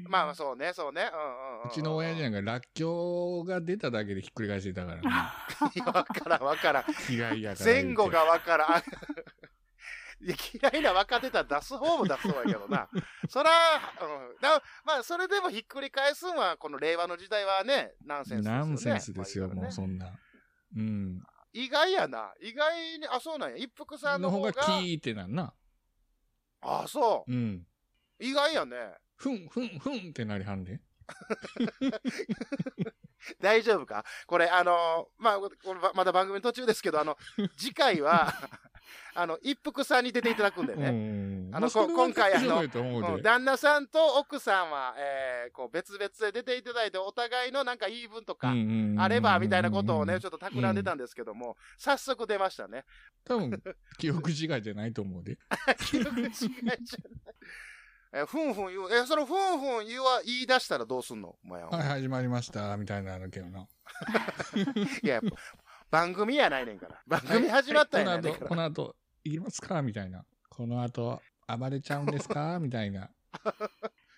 [0.09, 1.03] まあまあそうね、そうね。
[1.03, 1.69] うんうんうん。
[1.69, 5.03] うちの親父なんか、らっきょうが出ただけでひっくり返してたからね。
[5.75, 6.85] いや、わからんわからん。
[7.07, 7.65] 嫌いやから。
[7.71, 8.81] 前後がわからん。
[10.25, 10.35] いや
[10.71, 12.89] 嫌いな分かってたら出す方も出す方やけどな。
[13.29, 14.41] そら、うん。
[14.41, 18.57] だまあ、それでもひっくり返すんは、この令和の時代はね、ナンセンスですよね。
[18.57, 20.17] ナンセンスですよ、まあもうそんな。
[20.75, 21.14] うん。
[21.57, 22.33] 意外やな。
[22.41, 23.55] 意外に、あ、そうなんや。
[23.55, 24.53] 一服さんのの方方が。
[24.61, 25.53] がキーってなんな。
[26.59, 27.31] あ、そう。
[27.31, 27.65] うん。
[28.19, 28.75] 意外やね。
[29.15, 30.81] ふん、ふん、ふんってなりはんで。
[33.39, 34.03] 大丈夫か？
[34.27, 35.39] これ、あのまあ、
[35.93, 37.17] まだ番組の途中ですけど、あの、
[37.57, 38.33] 次回は、
[39.13, 40.89] あの、一服さんに出ていただくんでうね。
[40.91, 41.55] ん。
[41.55, 48.53] あの今回あの旦那さんと奥さんは、えー、こう別々で出ていただいて、お互いのなんか言い分とか、
[48.97, 52.83] あればみたいなことをね、ちょっと企んでたんですけども、早速出ましたね。
[53.23, 53.61] 多分、
[53.97, 55.37] 記憶違いじゃないと思うで。
[55.85, 56.79] 記憶違いじゃない。
[58.13, 61.35] えーふんふん言う、え、そのふんふん言うは言い出したらどうすんの？
[61.43, 61.69] お前は。
[61.69, 63.67] はい、始まりました、みたいなのけどな。
[65.03, 65.19] いや、
[65.95, 67.01] 番組やないねんから。
[67.07, 68.63] 番組始まったんやないねんこから。
[68.63, 69.81] の後、この後、いきますか？
[69.81, 70.25] みたいな。
[70.49, 72.59] この後、暴れちゃうんですか？
[72.61, 73.09] みたいな。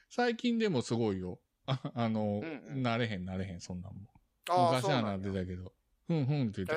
[0.09, 1.39] 最近でもすごいよ。
[1.67, 4.07] あ あの、うんうんなれへん、なれへん、そんなんも。
[4.73, 5.71] 昔はなってたけど。
[6.07, 6.73] ふんふんって言って。
[6.73, 6.75] え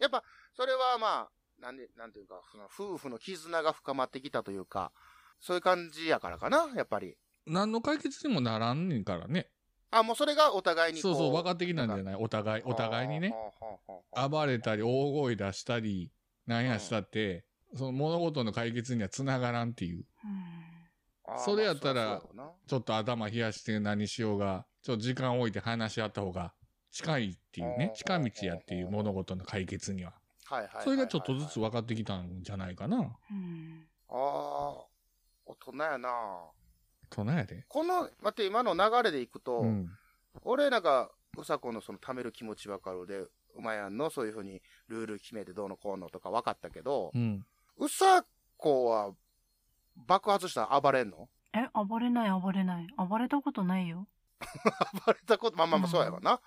[0.00, 4.92] ー、やっぱ、それはまあ、なんで、なんていうか、その夫婦の絆が深まってきたというか、
[5.40, 7.16] そういう感じやからかな、やっぱり。
[7.46, 9.50] 何の解決にもならんねんからね。
[9.90, 12.14] あ、もうそれがお互いにこそうそう、分かってきたんじゃない？
[12.16, 13.34] お互い、お互いにね。。
[14.30, 16.10] 暴れたり、大声出したり、
[16.46, 20.04] なんやしたって、その物事の解決には繋がらんっていう。
[20.24, 20.68] うん
[21.44, 22.22] それやったら
[22.66, 26.54] ちょっと頭冷やして何しようが、ちょっと時間置いて話し合った方が
[26.90, 27.92] 近いっていうね。
[27.94, 30.14] 近道やっていう物事の解決には。
[30.50, 32.96] なはいはいはいはいそれがちょっとずつ分かってきたんじゃないかな。
[32.96, 34.16] うんああ、
[35.44, 36.08] 大人やな
[37.12, 37.64] そなんやで？
[37.68, 39.90] この、待って、今の流れでいくと、うん。
[40.42, 44.10] 俺なんか、うさこのその貯める気持ちわかるで、うまやんの？
[44.10, 47.44] そういうふうにルール決めてどうのこうのとか分かったけど、うん。
[47.78, 48.24] うさ
[48.56, 49.12] こは
[49.96, 51.28] 爆発したら暴れんの？
[51.54, 52.86] え、暴れない暴れない。
[52.96, 54.06] 暴れたことないよ。
[55.06, 56.40] 暴れたこと、まあまあまあそうやろな。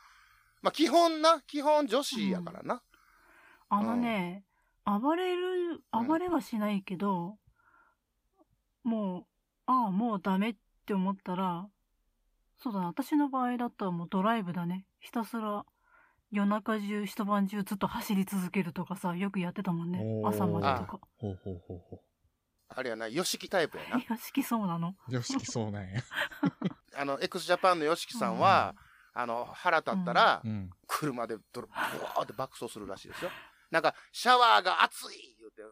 [0.62, 2.82] まあ基本な、基本女子やからな。
[3.70, 4.44] あのね、
[4.86, 7.38] 暴れる、うん暴れはしないけど、
[8.84, 9.26] もう、
[9.72, 10.56] ああ、もうダメっ
[10.86, 11.68] て思ったら、
[12.62, 14.86] そうだな、私の場合だったらもうドライブだね。
[15.00, 15.66] ひたすら
[16.32, 21.00] 夜中中、一晩中ずっと走り続けるとかさ、よくやってたもんね朝までとか。
[21.18, 22.02] ほうほうほうほ
[22.68, 23.98] あれやな、ヨシキタイプやな。
[23.98, 24.96] よしきそうなの。
[25.08, 25.14] う。
[25.14, 26.02] よしきそうなんや。
[26.96, 28.76] あの、x ジャパンのヨシキさんは、
[29.14, 30.70] あの、腹立ったらう、ん。
[30.88, 33.32] 車でドロブワーって爆走するらしいですよ。
[33.70, 35.64] なんか、シャワーが熱い言うて、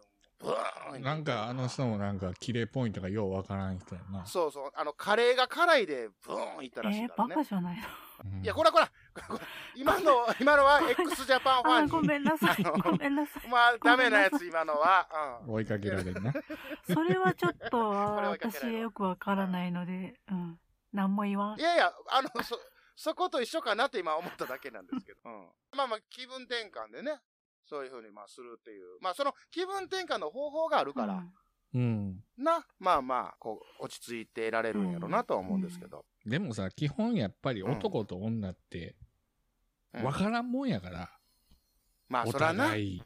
[1.01, 4.25] なんかあの人もなんか綺麗ポイントがようわからん人やな。
[4.25, 7.35] そうそう、あの、カレーが辛いで、ブーンいったらしえー、バいからね。
[7.35, 7.83] カじゃないの？
[7.83, 8.87] うんいや、こらこら、
[9.27, 9.39] こら
[9.75, 11.91] 今の、今のは x ジャパンファンに。
[11.91, 12.63] ごめんなさい。
[12.63, 13.47] ごめんなさい。
[13.49, 15.07] まあ、ダメなやつ、今のは。
[15.47, 15.53] うん。
[15.53, 16.33] 追いかけられるな。
[16.93, 20.59] それはちょっと、 私よくわからないので、うん。
[20.91, 21.63] 何も言わんい。
[21.63, 22.59] やいや、あの、そ、
[22.95, 25.19] そこと一緒かなって今思っただけなんですけど。
[25.23, 25.47] うん。
[25.77, 27.21] まあまあ、気分転換でね、
[27.69, 28.97] そういうふうにまあするっていう。
[28.99, 31.23] まあ、その気分転換の方法があるから、
[31.73, 32.23] うん。
[32.35, 36.03] な、まあまあ、こう、落ち着いていられるんやろなとは思うんですけど。
[36.25, 38.95] でもさ、基本やっぱり男と女って
[39.93, 41.11] うんわからんもんやから。
[42.07, 43.03] まあ、おそらな、互い。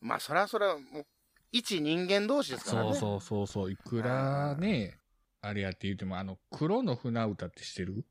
[0.00, 1.06] まあ、そらそら、もう、
[1.50, 2.94] 一人間同士ですからね。
[2.94, 3.72] そうそうそうそう。
[3.72, 5.00] いくらね、
[5.40, 8.04] あれやって言っても、あの、黒の船歌って知ってる？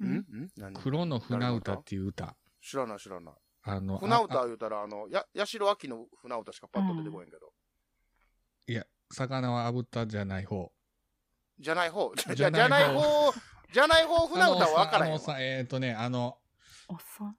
[0.00, 0.04] う。
[0.04, 0.12] うん？
[0.12, 0.50] んん？
[0.56, 0.74] 何？
[0.74, 2.36] 黒の船歌っていう歌。
[2.60, 3.34] 知らない知らない。
[3.64, 7.52] あの、船歌言うたら、あの、や、八代亜紀の船歌しかパッと出てこへんけど。
[8.66, 10.72] いや、魚は炙った じゃない方。
[11.58, 12.12] じゃない方。
[12.16, 13.32] じゃ、じじゃゃない方ない方、
[13.72, 15.16] じゃない方船歌は分からへんわ。
[15.16, 16.38] あのさ、えっ、とね、あの、
[16.88, 17.36] おっさん。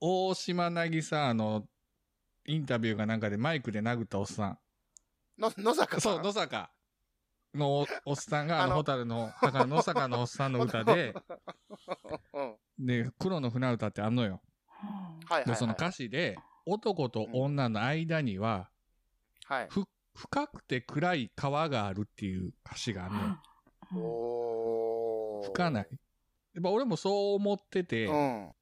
[0.00, 1.66] 大島渚あの、
[2.46, 4.58] インタビューかなんかでマイクで殴ったおっさ
[5.36, 6.00] の、野坂。
[6.00, 6.70] そう、野坂
[7.54, 11.14] のおおっさんが、あの、あのホタルの、だから野坂のおっさんの歌で、
[12.32, 12.86] うん。
[12.86, 14.40] で、黒の船歌ってあんのよ。
[15.30, 15.54] ははいはい、はい。
[15.54, 18.68] で、その歌詞で、男と女の間には、
[19.46, 19.68] はい。
[19.70, 23.24] ふ、深くて暗い川があるっていう歌詞があんのよ。
[23.26, 23.42] あ
[23.92, 25.46] うんおー。
[25.46, 25.88] 深ない。
[26.54, 28.52] やっぱ俺もそう思ってて、うん。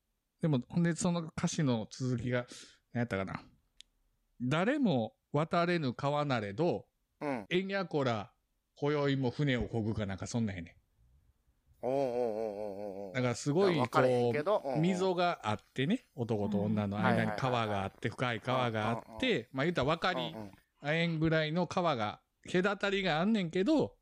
[0.40, 2.46] でも、ほんで、その歌詞の続きが、
[2.92, 3.40] 何やったかな。
[4.40, 6.86] 誰も渡れぬ川なれど、
[7.20, 7.46] うん。
[7.50, 8.32] えんやこら、
[8.76, 10.77] 今宵も船を漕ぐかなんかそんなんやね
[11.80, 14.32] だからすごい、こ
[14.76, 23.94] う、溝があってね、男と女の間にうん川があって、深い川があっうんて、まあ言ったら分かりうんあえんぐらいの川が、隔たりがあんねんけど。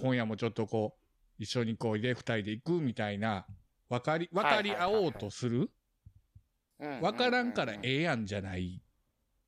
[0.00, 1.02] 今夜もちょっとこう、
[1.38, 3.46] 一緒にこうで二人で行くみたいな、
[3.88, 5.70] 分かり、分かり合おうとする？
[6.80, 8.82] うん分からんからうええやんじゃない。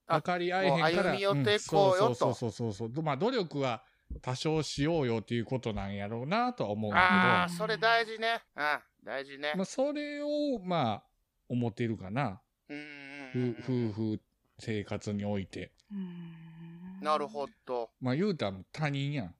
[0.06, 1.12] あ分かり合えへんから。
[1.12, 3.02] 歩み寄っていこうよんそうそうそうそうそう。
[3.02, 3.82] まあ努力は
[4.22, 8.40] 多少しようよっていうことなんやろうなとは思うんだああ、けそれ大事ね。
[8.56, 9.62] うん、大事ねど、ま。
[9.62, 11.02] あそれをまあ
[11.48, 12.40] 思ってるかな。
[12.68, 13.90] うんうんふうんうん。
[13.90, 14.20] 夫婦
[14.58, 15.72] 生活において。
[15.92, 17.90] うんなるほど。
[18.00, 19.34] まあ言うたら他人やん。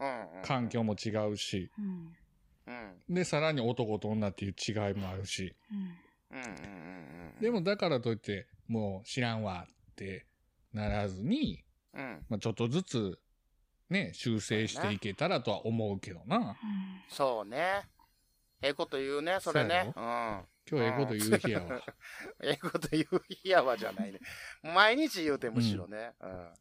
[0.00, 0.42] うん、うん。
[0.42, 1.70] 環境も違うし。
[1.78, 2.16] うん
[2.66, 3.14] うん。
[3.14, 5.54] で、さらに男と女っていう違いもあるし。
[5.70, 6.54] うんうんうんうん
[7.36, 7.40] うん。
[7.40, 10.26] でもだからといって、もう知らんわって
[10.72, 12.24] ならずに、うん。
[12.28, 13.18] まあちょっとずつ
[13.92, 16.56] ね、修正していけたらとは思うけどな。
[17.08, 17.82] そうね。
[18.62, 19.92] ええこと言うね、それね。
[19.96, 20.02] うん。
[20.02, 21.80] 今日ええこと言う日やわ。
[22.42, 24.20] ええこと言う日やわじゃないね。
[24.62, 26.12] 毎日言うてむしろね。
[26.20, 26.28] うん。
[26.28, 26.54] だか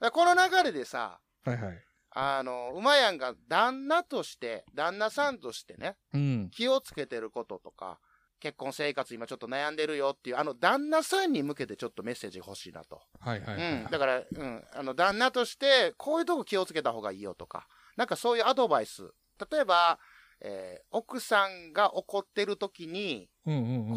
[0.00, 1.84] らこの流れでさ、はいはい。
[2.10, 6.50] あの、馬やんが旦那として、旦那さんとしてね、うん。
[6.50, 7.98] 気をつけてることとか、
[8.40, 13.00] 結婚生活今ちょっと悩んでるよっていう、あの旦那さんに向けてちょっとメッセージ欲しいなと。
[13.20, 13.72] はいはいはい。
[13.84, 13.90] うん。
[13.90, 14.64] だから、うん。
[14.74, 17.66] あの、旦那として、こういうとこ気をつけた方がいいよとか、
[17.96, 19.02] なんかそういうアドバイス。
[19.50, 19.98] 例えば、
[20.40, 23.28] えー奥さんが怒ってる時に。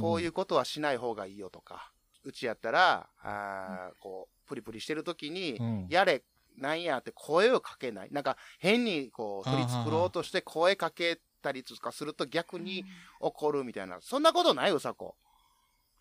[0.02, 1.92] こういうことはしない方がいいよとか、
[2.24, 6.24] うちやったら、あーこう、プリプリしてる時に、うんやれ、
[6.58, 8.10] なんやって声をかけない。
[8.12, 12.84] なんか、変にこう、取り繕ろうとして声かけたりとかすると逆に
[13.20, 14.00] 怒るみたいな。
[14.02, 15.16] そんなことないうさこ。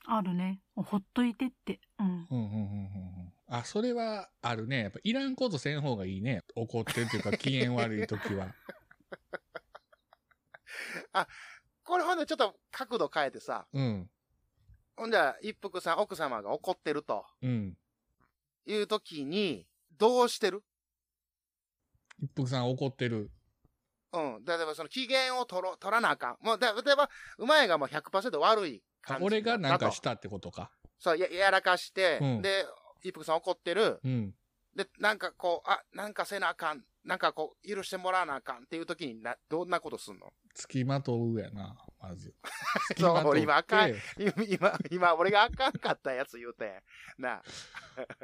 [0.06, 0.60] あるね。
[0.74, 1.80] ほっといてって。
[1.98, 2.06] うん。
[2.06, 2.48] うんうんうんうんう
[3.28, 3.32] ん。
[3.48, 4.82] あ、それはあるね。
[4.82, 6.42] やっぱいらんことせん方がいいね。
[6.54, 8.54] 怒ってるっていうか 機嫌悪い時は。
[11.84, 14.10] これほんでちょっと角度変えてさ、うん。
[14.96, 17.76] ほんじゃ、一服さん、奥様が怒ってるとうん。
[18.66, 19.66] いう時に、
[19.98, 20.64] どうしてる？
[22.20, 23.30] 一服さん怒ってる。
[24.18, 24.44] うん。
[24.44, 26.36] 例えばその機嫌を取ろ取らなあかん。
[26.44, 30.70] もう、だ例えば、うまいがもう100%悪いあ感じ俺がなんかしたってことか？
[30.98, 32.64] そう、や、やらかして、うんで、
[33.02, 34.00] 一服さん怒ってる。
[34.04, 34.34] うん。
[34.74, 36.84] で、なんかこう、あ、なんかせなあかん。
[37.04, 40.32] なんかこう、許してもらわなあかんっていう時にな、どんなことすんの？
[40.54, 42.34] 付きまとうやな、まず。
[42.98, 46.82] そう俺今あかん付今、今、今俺があかんかったやつ言うて
[47.18, 47.22] ん。
[47.22, 47.42] な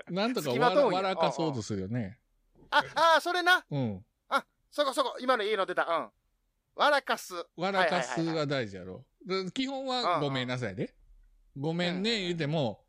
[0.08, 2.18] なんとか笑かそうとするよね。
[2.70, 2.82] あ。
[2.94, 3.64] あ、あ、それな。
[3.70, 4.04] うん。
[4.72, 5.84] そこそこ、今のいいの出た。
[5.84, 6.08] うん。
[6.74, 7.34] 笑かす。
[7.56, 9.04] 笑かすは大事やろ。
[9.26, 10.94] で基本はごめんなさいで。
[11.56, 12.82] ごめんうんね言うても、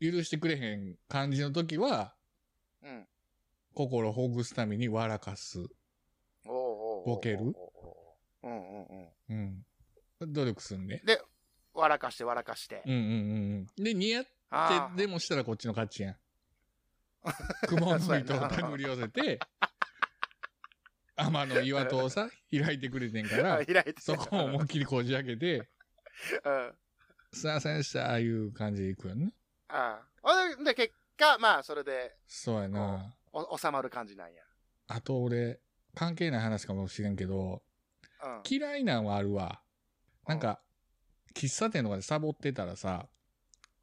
[0.00, 2.16] 許してくれへん感じの時は、
[2.82, 3.06] うん。
[3.74, 5.64] 心ほぐすために笑かす。
[6.44, 9.64] ボケるおうおううんうんうん。
[10.20, 10.32] うん。
[10.32, 11.00] 努力すんで。
[11.06, 11.22] で、
[11.72, 12.82] 笑かして笑かして。
[12.84, 13.84] うんうんうんうん。
[13.84, 16.16] で、似合っあてでもしたらこっちの勝ちやん。
[17.68, 19.38] 雲の糸を手繰り寄せて、
[21.20, 23.38] 天の岩戸をさ、開いてくれてんかあ。
[23.58, 24.00] ら、開いて。
[24.00, 25.68] そこを思いっきりこじ開けて、
[26.44, 26.74] うん。
[27.32, 29.32] すいませんでした、ああいう感じでいくよね。
[29.68, 30.56] ああ。
[30.56, 33.14] で、で結果、まあ、それで、そうやな。
[33.32, 34.42] お収まる感じなんや。
[34.88, 35.60] あと俺、
[35.94, 37.62] 関係ない話かもしれんけど、
[38.22, 38.42] うん。
[38.48, 39.62] 嫌いなんはあるわ。
[40.26, 40.60] なんか、
[41.34, 43.08] 喫茶店とかでサボってたらさ、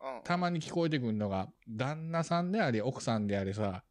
[0.02, 0.22] うん。
[0.24, 3.84] たまに聞こえてくるのが、旦那さんであれ、奥さんであれさ、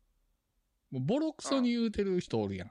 [0.90, 2.70] もうボロクソに言うてる人おるやん。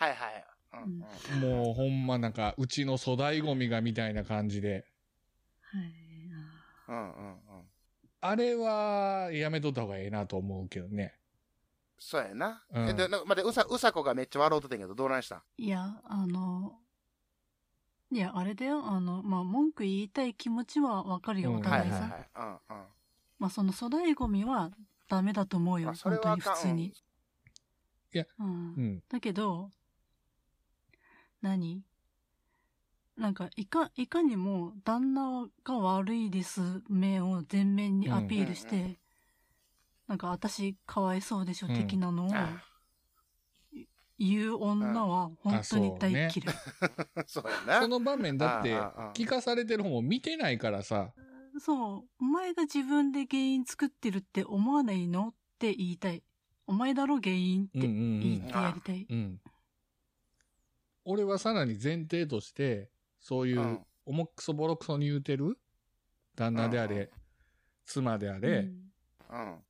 [0.00, 0.44] はいはい。
[0.72, 1.40] うんうん。
[1.40, 4.86] もうほんまなんか、うちの粗大ゴミがみたいな感じで。
[5.60, 5.92] はい。
[6.88, 7.38] うんうんうん。
[8.22, 11.18] あれは、やめとった方がええなと思うけどね。
[11.98, 12.64] そうやな。
[12.72, 16.78] うんえ、で、な待って、うさ、うさこがめっちゃ笑うとってんけど、どうなんしたいや、あの、
[18.10, 18.86] いや、あれだよ。
[18.86, 21.96] あの、まあ、文句言いたい気持ちはわかるよ、うんお互いさ。
[21.96, 22.28] はいはいはい。
[22.36, 22.86] うんうん。
[23.38, 24.70] まあ、その粗大ゴミは
[25.10, 25.90] ダメだと思うよ。
[25.90, 26.94] あそれ本当に普通に。
[28.38, 28.80] うんう。
[28.80, 29.02] ん。
[29.08, 29.70] だけど、
[31.42, 31.82] 何？
[33.16, 38.96] なんか、いか、いかにも旦那が悪いです面を全面にアピールして、うんうん
[40.10, 41.74] なんか私かわいそうでしょ、うん。
[41.76, 42.30] 的なのを。
[42.34, 42.60] あ
[44.18, 46.30] 言う女は本当に大嫌い。
[47.26, 47.80] そうやな。
[47.80, 48.74] その場面だって
[49.14, 51.14] 聞かされてる方も見てないからさ、
[51.58, 56.24] そう、お前が自分で原因作ってるって思わないのって言いたい。
[56.66, 59.06] お前だろ原因ってうんうん言ってやりたい。
[59.08, 59.40] うん。
[61.10, 63.86] 俺はさらに前提として、そういううん。
[64.06, 65.58] 重くそボロクソに言うてる？
[66.36, 67.10] 旦那であれ、
[67.84, 68.64] 妻であうれ、ん。
[69.30, 69.64] うん。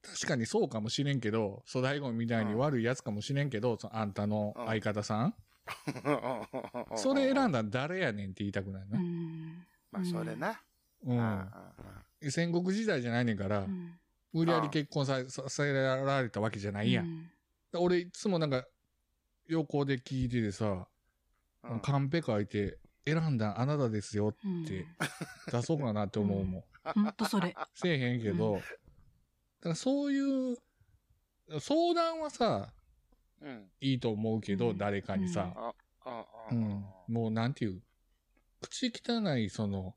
[0.00, 5.34] 確かにそうかもしれんけど、粗大ゴミみたいに悪いやつかもしれんけど、そのあんたの相方さん、
[6.96, 8.98] それ選んだら誰やねんって言いたくないうな。
[9.00, 9.66] ん。
[9.90, 10.60] まあ、それな。
[11.04, 12.30] うん。
[12.30, 13.98] 戦国時代じゃないねんから、うん。
[14.32, 17.06] 無理やり結婚ささせられたわけじゃないやん。
[17.06, 17.84] うん。
[17.84, 18.64] 俺いつもなんか、
[19.48, 20.86] 横で聞いててさ、
[21.64, 24.86] うんカンペ書いて、選んだあなたですようんって
[25.50, 26.64] 出そうかなって思うもん。
[26.94, 27.54] ほんとそれ。
[27.74, 28.62] せえへんけど、うんだ
[29.62, 30.56] からそういう、
[31.58, 32.72] 相談はさ、
[33.40, 33.70] うん。
[33.80, 35.52] いいと思うけど、うん誰かにさ、
[36.50, 37.82] うん、もうなんていう、
[38.60, 39.94] 口汚い、その、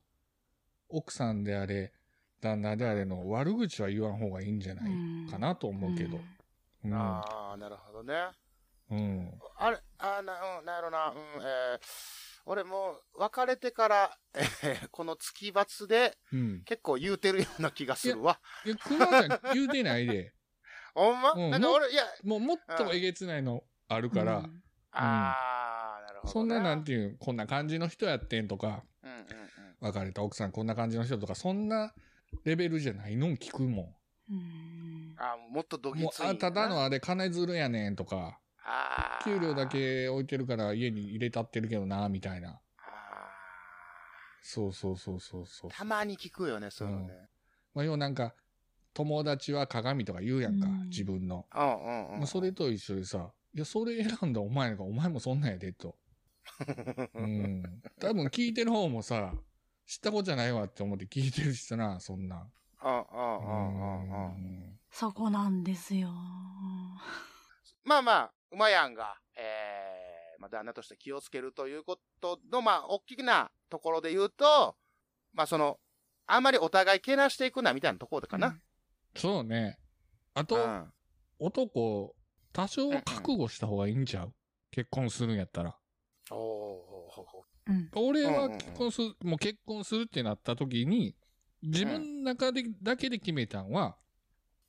[0.89, 1.93] 奥さんであれ、
[2.41, 6.19] 旦那であれの悪口は言わん方がいいんじゃないかなと思うけど。
[6.85, 6.93] うん。
[6.93, 8.13] ああ、なるほどね。
[8.91, 9.31] うん。
[9.57, 11.79] あれ、あな、うん、なんやろな、うん、えー、
[12.45, 16.61] 俺もう別れてから、えー、この月罰でうん。
[16.65, 18.39] 結構言うてるような気がするわ。
[18.65, 20.33] いや、熊さん言うてないで。
[20.93, 26.33] ほんま、うんなんか俺、いや、もうもっとえげつないのあるから、うんああ、なるほど、ね。
[26.33, 29.25] そんななんていう、こんな感じの人やってんとか、うんうんうん。
[29.79, 31.93] 別れた奥さんこんな感じの人とか、そんな
[32.43, 33.97] レベルじゃないのん聞くも
[34.29, 35.97] うんあーもっとどん。
[35.97, 38.40] もう、ぎついただのあれ金づるやねんとか、
[39.23, 42.49] 給料だけ置いてるから家に入れたってるけどな、みたいな。
[42.49, 42.61] あ
[44.41, 45.73] そうそうそうそうそうー。
[45.73, 47.29] たまに聞くよね、そういうのね。
[47.73, 48.33] まあ、要はなんか、
[48.93, 51.45] 友達は鏡とか言うやんか、うん自分の。
[51.55, 52.17] うんうんうん。
[52.19, 55.95] まあ、それと一緒でさ、いや、それ選んだお前なんか、お前もそんなんやで、と。
[57.13, 57.81] うん。
[57.99, 59.33] 多分聞いてる方もさ、
[59.85, 62.47] 知ったことじゃないわって思って聞いてるしさな、そんな。
[62.83, 64.41] うんうんううんうんうん。
[64.71, 64.79] ん。
[64.89, 66.09] そこなんですよ。
[67.83, 74.75] まあまあ、馬やんが、えー、まあ旦那として気をつけるということの、まあ、大きなところで言うと、
[75.33, 75.79] まあその、
[76.27, 78.57] あんまりお互いけなしていくな、みたいなところかな。
[79.15, 79.77] そうね。
[80.33, 80.93] あと、うん。
[81.39, 82.15] 男、
[82.53, 84.33] 多少は覚悟した方がいいんちゃう？
[84.71, 85.75] 結婚するんやったら。
[86.29, 87.89] おーほうほうほうん。
[87.95, 91.15] 俺はうんうんうん結婚する、もう結婚するってなった時に、
[91.61, 93.97] 自分の中で、だけで決めたんは、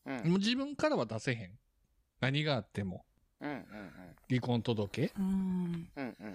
[0.07, 0.31] ううん。
[0.31, 1.59] もう自分からは出せへん。
[2.21, 3.05] 何があっても。
[3.43, 3.93] うんうん
[4.29, 5.25] 離婚届うん。
[5.25, 5.89] うん。
[5.97, 6.27] うんうん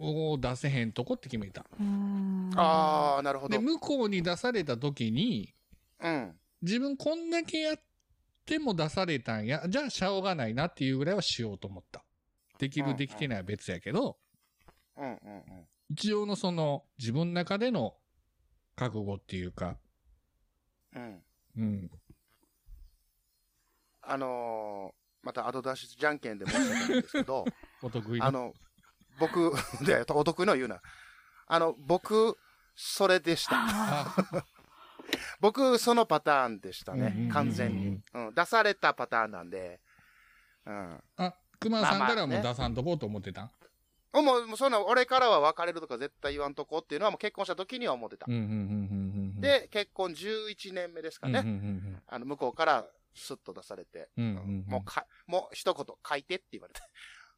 [0.00, 0.32] うん。
[0.32, 1.64] を出せへんとこって決めた。
[1.78, 2.50] うん。
[2.56, 3.56] ああ、なるほど。
[3.56, 5.54] で、向こうに出された時に、
[6.00, 6.34] うん。
[6.62, 7.76] 自分こんだけやっ
[8.44, 12.04] ても出されたんや、じゃあしょうがないなっていうぐらいはしようと思った。
[12.58, 14.16] できる、できてないは別やけど、
[14.96, 15.68] うんうんうん。
[15.90, 17.94] 一応のその自分の中での
[18.74, 19.76] 覚悟っていうか、
[20.94, 21.22] うん。
[21.56, 21.90] うん。
[24.02, 27.44] あのー、また後出しじゃんけんで申し訳ないんですけど、
[27.82, 28.54] お得意のあの、
[29.18, 29.52] 僕、
[29.84, 30.80] で、お得意の言うな。
[31.46, 32.36] あの、僕、
[32.74, 33.52] それでした。
[33.54, 34.14] あ
[35.40, 38.00] 僕、そのパターンでしたね完全に。
[38.14, 39.80] うん、出されたパターンなんで。
[40.64, 41.02] うん。
[41.16, 43.50] あ、熊さんからもまあまあね出さんとこうと思ってたん？
[44.12, 48.26] もう、もうそんな、俺からは別れるとか絶対言わんとこっていうのはもう結婚した時には思ってた。
[48.26, 51.40] で、結婚11年目ですかね。
[51.40, 54.10] んあの、向こうからスッと出されて。
[54.16, 56.80] うんうんうんもうか、もう一言書いてって言われて。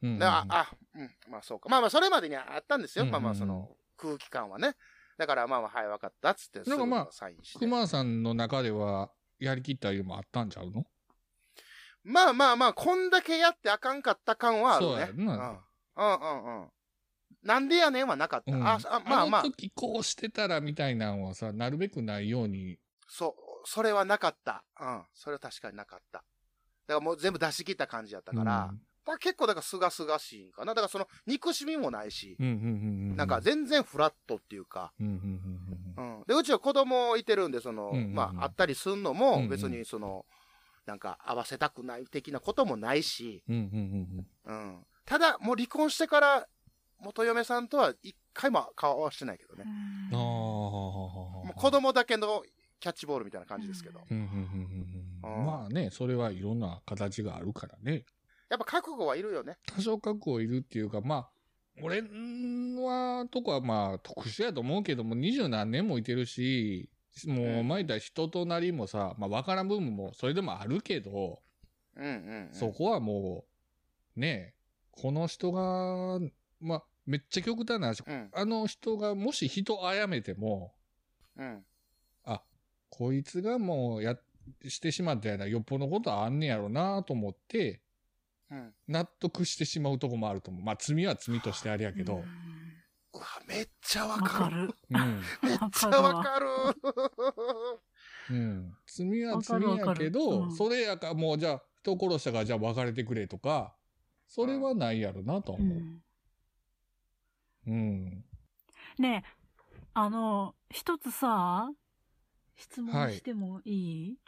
[0.03, 1.69] うんうんうんであ、あ、うん、まあそうか。
[1.71, 3.05] まあまあ、それまでにはあったんですよ。
[3.05, 4.75] うんうんうんまあまあ、その、空気感はね。
[5.17, 7.59] だからまあまあ、はい、分かったっつって、なんかまあすぐサインして。
[7.59, 10.85] 熊さんの中では、やりきったりもあったんちゃうの？
[12.03, 14.93] まあまあまあ、こんだけやってあかんかった感はあるね。
[14.93, 15.35] そうやんな
[15.97, 16.05] うん。
[16.05, 16.71] うんうんうん。
[17.43, 18.53] なんでやねんはなかった。
[18.55, 22.79] うんああ、まあまああの、時こうしてたらみたいなのはさ、なるべくないように。
[23.09, 24.65] そう、それはなかった。
[24.81, 25.03] うん。
[25.15, 26.19] それは確かになかった。
[26.19, 26.25] だか
[26.95, 30.73] らもう全部出し切った感じやったから、うんまあ結構だからすがすがしいんかな。
[30.73, 32.37] だからその憎しみもないし。
[32.39, 36.25] なんか全然フラットっていうか、うん。
[36.27, 40.25] で、うちは子供いてるんで、その、うんうんうんまあ、あったりすんのも別にその、
[40.87, 44.87] なんか合わせたくない的なこともないし、うんうんうんうん。
[45.05, 46.49] ただ、もう離婚してから、
[46.99, 49.65] 元嫁さんとは一回も顔合わせてないけどね。
[50.11, 52.43] もう子供だけの
[52.81, 54.01] キャッチボールみたいな感じですけど。
[55.23, 58.05] まあね、それはいろんな形があるからね。
[58.51, 59.57] やっぱ覚悟はいるよね。
[59.67, 61.31] 多少覚悟いるっていうか、まあ、
[61.83, 66.91] 俺は、とこはまあ、特殊やと思うけども、二十何年もいてるし、
[67.27, 71.43] もう、うん前言ったら人となりもさ、まあ、わからん部分も、それでもあるけど、
[71.97, 72.53] うんうん、うん。
[72.53, 73.45] そこはも
[74.17, 74.55] う、ねえ、
[74.91, 76.21] この人が、
[76.61, 78.31] まあ、めっちゃ極端な話、うん。
[78.33, 80.75] あの人がもし人を殺めても、
[81.37, 81.65] うん。
[82.95, 84.17] あ、こいつがもうや、
[84.69, 87.81] してしまったやな、よっぽどのことあんねやろなと思って、
[88.51, 88.75] うん。
[88.89, 90.63] 納得してしまうとこもあると思う。
[90.63, 92.17] まあ、罪は罪としてあれやけど。
[92.17, 92.19] う
[93.19, 94.69] わ、めっちゃわわかる。
[94.69, 94.75] かる。
[94.91, 95.23] うん。
[95.43, 96.47] めっちゃわかる。
[98.31, 98.75] うん。
[98.87, 103.77] 罪は罪やけど、うんそれやか、もうじゃあ、人殺したからじゃあ別れてくれとか、
[104.27, 105.79] それはないやろなとう思う。
[105.79, 106.03] ん
[107.67, 108.25] うん。
[108.99, 111.71] ねえ、あの、一つさ、
[112.57, 114.19] 質問してもいい、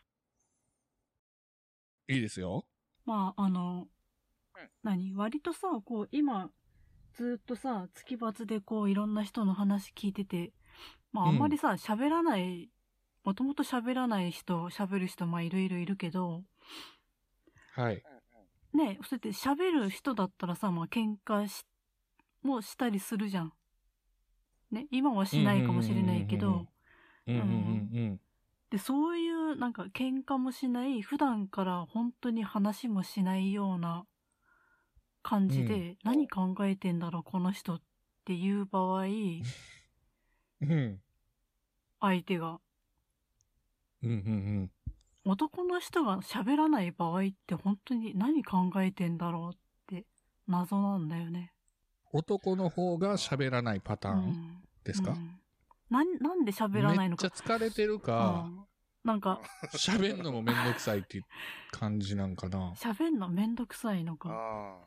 [2.08, 2.66] いいですよ。
[3.04, 3.86] まあ、あの
[4.56, 5.14] うん、何？
[5.14, 6.50] 割とさ、こう、今、
[7.14, 10.52] ずっとさ、月罰でこういろんな人の話聞いてて、
[11.12, 12.70] まああんまりさ、喋、らない、
[13.24, 16.42] もともと喋らない人、喋る人、まあいろいろいるけど、
[17.74, 18.02] はい。
[18.72, 21.64] ね、そうやって喋る人だったらさ、まあ喧嘩し、
[22.42, 23.52] もしたりするじゃん。
[24.70, 26.66] ね、今はしないかもしれないけど、
[27.26, 27.44] うんうんう
[28.12, 28.20] ん
[28.70, 34.06] で、そういうなんか喧嘩もしない、普段から本当に話もしないような
[35.22, 37.82] 感じで、うん何考えてんだろう、この人っ
[38.24, 39.42] ていう場合、うん。
[40.62, 41.00] うん。
[42.00, 42.60] 相手が。
[44.02, 44.70] うんうん
[45.28, 49.58] 男の人が喋らない場合って本当に何考えてんだろうっ
[49.88, 50.06] て
[50.46, 51.52] 謎なんだよね。
[52.12, 55.40] 男の方が喋らないパターンうんですか、うんなん
[55.90, 57.44] なんで喋らないのかめっちゃ。
[57.54, 58.66] 疲れてるか、うん
[59.04, 61.24] なんか、 喋んのもめんどくさいっていう
[61.70, 62.72] 感じなんかな。
[62.72, 64.30] 喋んのめんどくさいのか。
[64.32, 64.78] あ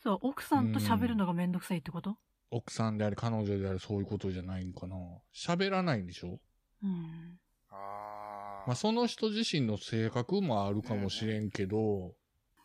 [0.00, 2.16] そう、奥さんと喋るのがめんどくさいってこと？
[2.50, 4.96] 奥さんであり彼女でありそういうことじゃないんかな。
[5.34, 6.38] 喋らないんでしょ？
[6.84, 7.40] うん。
[7.68, 7.74] あ。
[7.74, 8.64] ああ。
[8.68, 12.14] まあその人自身の性格もあるかもしれんけど、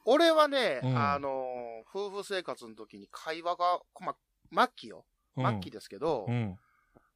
[0.06, 4.16] 俺はね、うんあのー、夫婦生活の時に会話が、ま、
[4.68, 5.06] 末期よ。
[5.38, 6.60] うん末期ですけど、うん。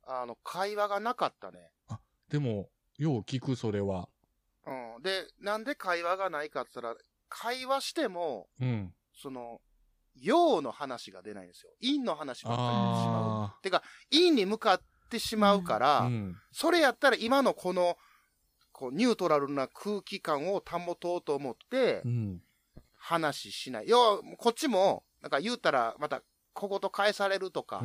[0.05, 1.71] あの、会話がなかったね。
[2.29, 4.09] でも、よう聞くそれは。
[4.65, 5.03] うん。
[5.03, 6.99] で、なんで会話がないかって言ったら、
[7.29, 8.93] 会話しても、うん。
[9.13, 9.61] その、
[10.15, 11.71] 陽の話が出ないんですよ。
[11.81, 13.79] 陰の話ばっかり出てしまう。
[13.81, 13.81] あ
[14.11, 16.05] 陰に向かってしまうから、あ。
[16.05, 16.35] うん。
[16.51, 17.97] それやったら今のこの、
[18.71, 22.41] こう、ニュートラルな空気感を保とうと思ってう、ん。
[22.95, 23.85] 話しない。
[23.87, 26.21] 要は、こっちも、なんか言うたら、また、
[26.53, 27.83] 小言返されるとか、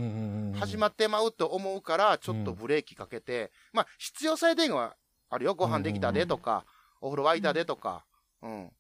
[0.59, 4.97] 始まってまうと思うから、ちょっとブレーキかけて、まあ、必要最低限は
[5.31, 5.55] あるよ。
[5.55, 6.65] ご飯できたでとか、
[7.01, 8.05] お風呂沸いたでとか、
[8.43, 8.73] うん。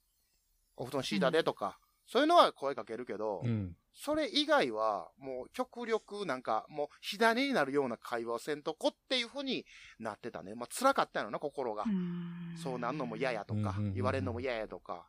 [0.76, 3.76] お布団敷いたでとか、そういうのは声かけるけど、うん。
[3.95, 9.66] それ以外は、もう極力なんか、もう火種になるような会話をせんとこっていう風に
[9.99, 10.55] なってたね。
[10.55, 11.84] まあ辛かったのな、心が。
[12.62, 15.07] そうなんのも嫌やとか言われんのも嫌やとか、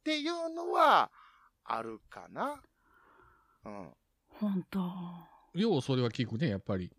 [0.00, 1.12] っていうのは、
[1.64, 2.60] あるかな。
[3.64, 3.94] うん。
[4.40, 4.80] 本当
[5.54, 6.90] ようそれは聞くね、やっぱり。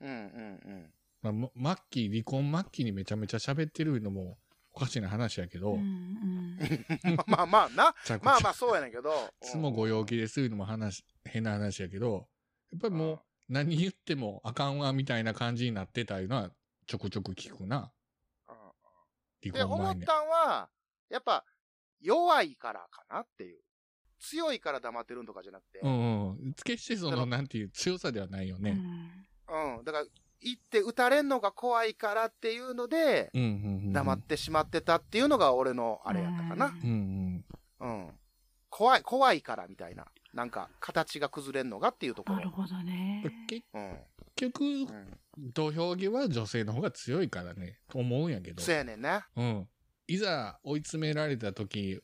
[0.00, 0.92] うんうん
[1.22, 4.38] まあ、ま末期、離婚末期にめちゃめちゃ喋ってるのも
[4.74, 6.58] おかしな話やけど、うんうん
[7.04, 7.16] うん。
[7.26, 7.94] まあまあな。
[8.22, 9.10] まあまあそうやねんけど。
[9.42, 12.28] いつもご陽気ですいうのも話、変な話やけど、
[12.72, 16.50] やっぱりもう何言ってもあかんわみたいな感じになってたいうのは
[16.86, 17.92] ちょくちょく聞くな。
[18.48, 18.56] うん。
[19.42, 19.74] 離で、婚前に。
[19.76, 20.70] 思ったんは、
[21.08, 21.44] やっぱ、
[22.00, 23.60] 弱いからかなっていう。
[24.22, 25.80] 強いから黙ってるんとかじゃなくて。
[25.82, 26.54] うんうん。
[26.64, 28.70] 決してその、なんていう強さではないようんね。
[29.48, 29.84] うん。
[29.84, 30.04] だから、
[30.40, 33.92] 行って撃たれんのが怖いからっていうので、うんうんうん。
[33.92, 36.66] 黙ってしまってたっていうのが俺のあれやったかな。
[36.66, 37.44] うん
[37.80, 37.88] うん。
[37.88, 38.10] うん。
[38.70, 40.06] 怖い、怖いからみたいな。
[40.32, 42.36] なんか、形が崩れんのがっていうところ。
[42.36, 43.22] なるほどね。
[43.46, 43.98] 結うん。
[44.34, 45.18] 局、うん。
[45.52, 48.62] 土俵際は女性の方が強いからね、と思うんやけど。
[48.62, 49.28] そうやねんな。
[49.36, 49.68] うん。
[50.06, 52.00] いざ追い詰められた時、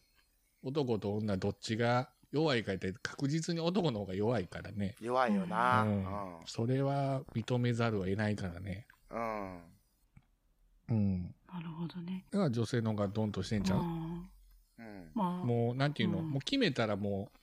[0.62, 4.94] 男と女どっちが弱いかって確実に男の方が弱いからね。
[5.00, 5.82] 弱いよな。
[5.82, 6.36] ううんん。
[6.46, 8.86] それは認めざるを得ないからね。
[9.10, 9.60] うん。
[10.90, 11.34] うん。
[11.52, 12.24] なるほどね。
[12.30, 14.30] だから女性の方がドンとしてんちゃう、うん
[14.78, 15.10] うん。
[15.14, 17.38] まあ、もう、なんていうの、うんもう決めたらもう、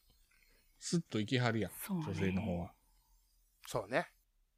[0.80, 1.72] スッと行きはるやん。
[1.72, 2.72] ね女性の方は。
[3.68, 4.08] そうね。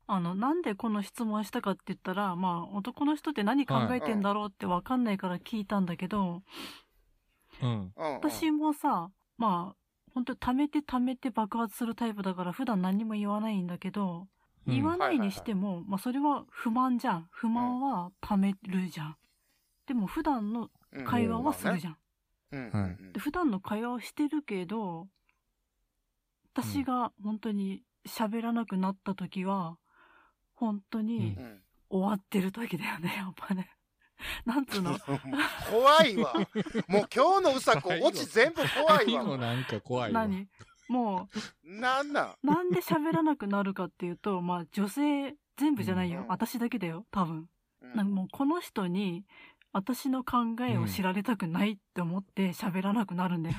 [0.07, 6.43] あの、なんでこの質問したかって言ったら、まあ、男の人って何考えてんだろうってわかんないから聞いたんだけど、うん。
[7.61, 8.13] うん、うん。
[8.15, 9.75] 私もさ、まあ、
[10.13, 14.27] 本当溜めて溜めて爆発するタイプだから普段何も言わないんだけど、うん
[14.69, 17.27] 言わないにしても、まあそれは不満じゃん。
[17.31, 19.15] 不満は溜めるじゃん。
[19.85, 21.97] でも普段のうん会話はするじゃん。
[22.51, 22.69] うん。
[22.71, 25.07] はいうんで普段の会話をしてるけど、
[26.53, 29.77] 私が本当に喋らなくなった時は、
[30.53, 31.61] 本当にううん。
[31.89, 33.76] 終わってる時だよね、やっぱね。
[34.45, 34.97] なんつうの？
[35.71, 36.33] 怖いわ。
[36.87, 39.37] もう今日のうさこ、オチ全部怖いわ。
[39.37, 40.21] なんか怖いわ。
[40.27, 40.47] 何？
[40.89, 41.29] も
[41.63, 42.27] なんなん？
[42.43, 46.21] う、なんで喋らなくなるかっていうと、まあ女性、全部じゃないよ。
[46.21, 47.47] うん私だけだよ、多分。
[47.81, 49.23] うんなんかもうこの人に、
[49.73, 53.55] 私の考えを知られたくないって思って喋らなくなるんだよ。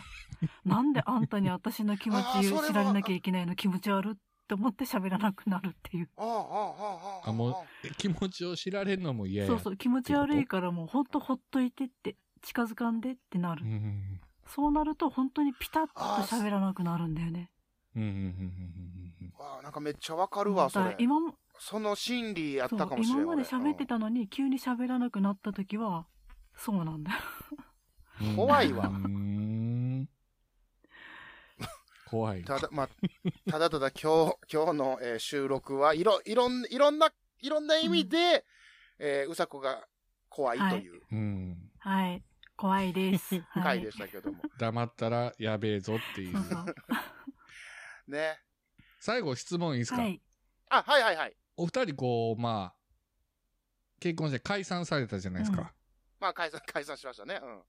[0.65, 3.55] なんであんたに私の気持ちを知られなきゃいけないの？
[3.55, 4.17] 気持ち悪っ
[4.49, 6.09] て思って喋らなくなるっていう。
[6.17, 6.41] ああ、ああ、あ
[7.21, 9.49] あ、ああ、もう、気持ちを知られるのも嫌や。
[9.49, 13.65] そうそう、気持ち悪いからもうほんとほっといてって、近づかんでってなる。
[13.65, 14.21] うん。
[14.47, 17.51] そうなると本当にピタッと喋らなくなるんだよね。
[17.95, 18.25] うんうんうんうんう
[19.25, 20.97] んああなんかめっちゃわかるわ、それ。
[20.99, 23.23] 今も、その心理やったかもしれない。
[23.23, 26.07] 今まで喋って俺たのに急に喋らなくなった時は、
[26.57, 27.19] そうなんだよ。
[28.23, 28.37] うん。
[28.37, 29.58] 怖いわうーん。
[32.09, 32.45] 怖い。
[32.45, 32.89] ただ、まあ、
[33.51, 38.47] ただただ今日、 今日の、えー収録は、いろ、いろん、いろんな、いろんな意味で、
[38.99, 39.87] えーうさこが
[40.31, 41.71] 怖いといううん。
[41.79, 42.25] はい。
[42.57, 43.41] 怖いです。
[43.51, 43.63] はい。
[43.63, 44.43] 回でしたけども。
[44.57, 46.45] 黙ったらやべえぞっていうそう。
[46.45, 46.75] そう。
[48.11, 48.41] ね。
[48.99, 50.23] 最後質問いいですか、はい。
[50.71, 51.37] あ、はいはいはい。
[51.57, 52.79] お二人こう、まあ、
[54.01, 55.61] 結婚して解散されたじゃないですか。
[55.61, 55.69] うん
[56.21, 57.41] まあ、解散、解散しましたね。
[57.43, 57.63] うん。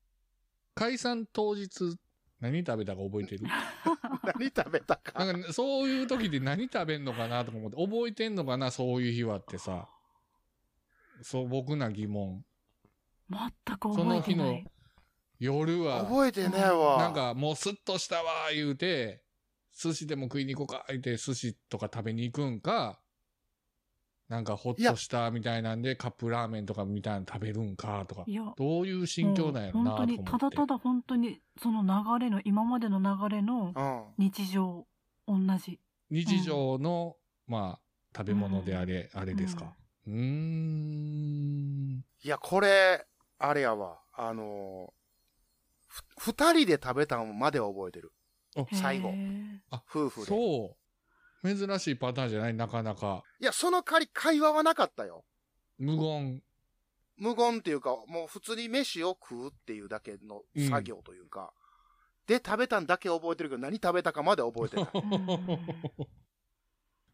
[0.73, 1.97] 解散当日、
[2.39, 3.43] 何食べたか覚えてる？
[4.23, 5.25] 何食べたか。
[5.25, 9.89] なんか、そういう時で何食べんのかなとか思って、覚えてんのかなそういう日はってさ。
[11.21, 12.45] そう、僕な疑問。
[13.29, 14.65] 全く覚えてない。
[15.39, 16.97] 夜は、覚えてねえわ。
[16.97, 19.23] なん、かもうスッとしたわ、言うて、
[19.77, 22.99] 寿司でも食いに行こうか、言って寿司とか食べに行くんか、
[24.29, 30.15] なんかほっとしたみたいなんでカップラーメンとかみたいなの食べるんかとか、いや、どういう心境なんやろなと思って。
[30.17, 34.05] 本当に、ただただ本当に、その流れの、今までの流れのうん。
[34.19, 34.85] 日常、
[35.27, 35.79] 同じ。
[36.11, 37.17] 日常の、
[37.47, 37.81] まあ、
[38.15, 39.73] 食べ物であれ、あれですか？
[40.05, 42.03] うーん。
[42.23, 43.05] いや、これ、
[43.39, 43.99] あれやわ。
[44.13, 44.99] あのー
[45.87, 48.13] ふ、二人で食べたのまでは覚えてる。
[48.71, 50.25] 最後へー夫婦で。
[50.27, 50.75] そう。
[51.43, 52.53] 珍しいパターンじゃない？
[52.53, 53.23] なかなか。
[53.39, 55.23] いや、その代わり会話はなかったよ。
[55.77, 56.41] 無言。
[57.17, 61.53] 無言っていうか、もう普通に飯を食うっていうだけの作業というか。
[62.27, 64.87] で、食べたんだけ覚えてるけど、何食べたかまで覚えてない。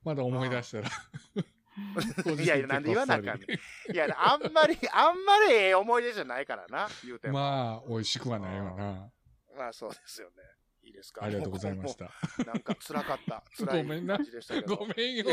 [0.04, 0.90] まだ思い出したら。
[2.44, 3.46] いやいや、なんで言わなあかんね
[3.90, 3.94] ん。
[3.94, 7.34] いや、あんまり、 あんまりええ思い出じゃないからな、言うても。
[7.34, 9.12] まあ、美味しくはないわな。
[9.58, 10.36] まあ、そうですよね。
[10.86, 11.24] いいですか？
[11.26, 11.96] ありがとうございまし。
[11.98, 12.12] た。
[12.46, 13.44] なんか辛かった。
[13.58, 14.76] 辛 いごめんな感じでしたけど。
[14.76, 15.26] ごめんよ。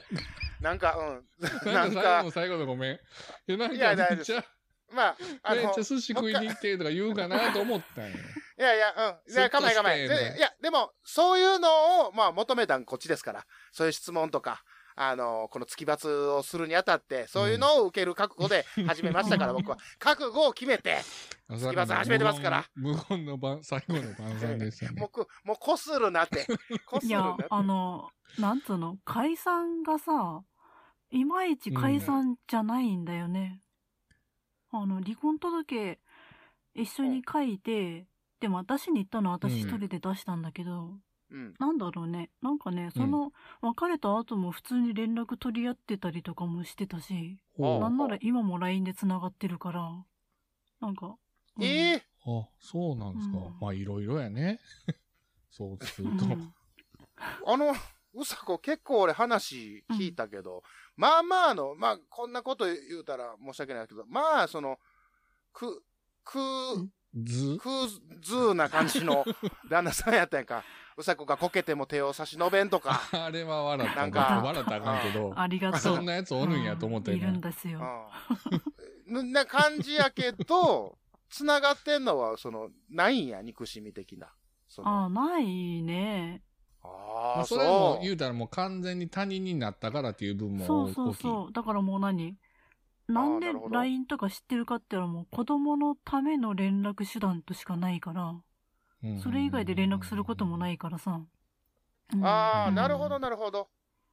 [0.60, 1.26] なんか、うん。
[1.66, 2.94] ななんんかか最後の、最後のごめん。
[2.94, 2.98] い
[3.46, 4.44] や、なんいやか大丈夫
[4.94, 8.16] まあ、あの、めっちゃ寿司食いに行ってとか言うかなと思ったんよ。
[8.58, 8.94] いやいや、
[9.26, 9.32] うん。
[9.32, 10.06] いや、構え構え。
[10.36, 13.46] いや、でも、そういうのを、まあ、求めたんこっちですから。
[13.72, 14.62] そういう質問とか、
[14.98, 19.76] あの、この月罰をするにあたって、そういうのを受ける覚悟で始めましたから、うん僕は。
[19.98, 20.96] 覚悟を決めて、
[21.50, 22.64] 月 場さん始めてますから。
[22.74, 25.10] 無言の晩、最後の晩餐でしたねも。
[25.14, 26.46] う、もうこするなって。
[26.86, 30.42] こすいやるなって。、あの、なんつうの、解散がさ、
[31.10, 33.60] いまいち解散じゃないんだよね。
[34.70, 36.00] あの、離婚届
[36.74, 38.06] 一緒に書いて、
[38.40, 40.98] でも私に言ったのは私一人で出したんだけど、
[41.30, 41.54] うん。
[41.58, 42.30] なんだろうね。
[42.42, 50.04] なんかね、その、別れた後も普通に連絡取り合ってたりとかもしてたし、ほうなんなら今も LINE で繋がってるから、
[50.80, 51.16] なんか、
[51.58, 53.38] うんええあ、そうなんですか。
[53.38, 54.60] うんまあ、いろいろやね。
[55.50, 56.26] そうすると。
[56.26, 56.54] うん
[57.46, 57.74] あの、
[58.14, 60.62] うさこ結構俺話聞いたけど、
[60.96, 64.78] まあまあの、まあこんなこと言うたら申し訳ないけど、まあその、
[65.52, 65.82] く、
[66.24, 66.38] く、
[67.14, 67.68] ず、く
[68.20, 69.24] ずーな感じの
[69.70, 70.64] 旦那さんやったんやんか。
[70.98, 73.00] うさこがこけても手を差し伸べんとか。
[73.12, 73.96] あれは笑った。
[74.00, 75.32] なんか笑ったらあかんけど。
[75.36, 75.80] ありがとう。
[75.80, 77.40] そんなやつおるんやと思ったようんいるんね。
[77.40, 77.80] ですよ。
[79.08, 79.32] うん。
[79.32, 80.96] な感じやけど、
[81.28, 84.28] 繋がってんのは、その、ないんや、憎しみ的な。
[84.82, 86.42] ああ、ないね。
[86.82, 87.64] あまああ、それ。
[88.02, 91.14] 言うたらもう完全に他人になったからっていう部分もそうそう。
[91.14, 91.52] そう。
[91.52, 92.36] だからもう何？
[93.08, 98.42] なんで LINE とか知ってるかって言ったらもう子供のための連絡手段としかないから、うん
[99.22, 101.12] それ以外で連絡することもないからさ。
[101.12, 103.68] うんああ、うんなるほど、なるほど。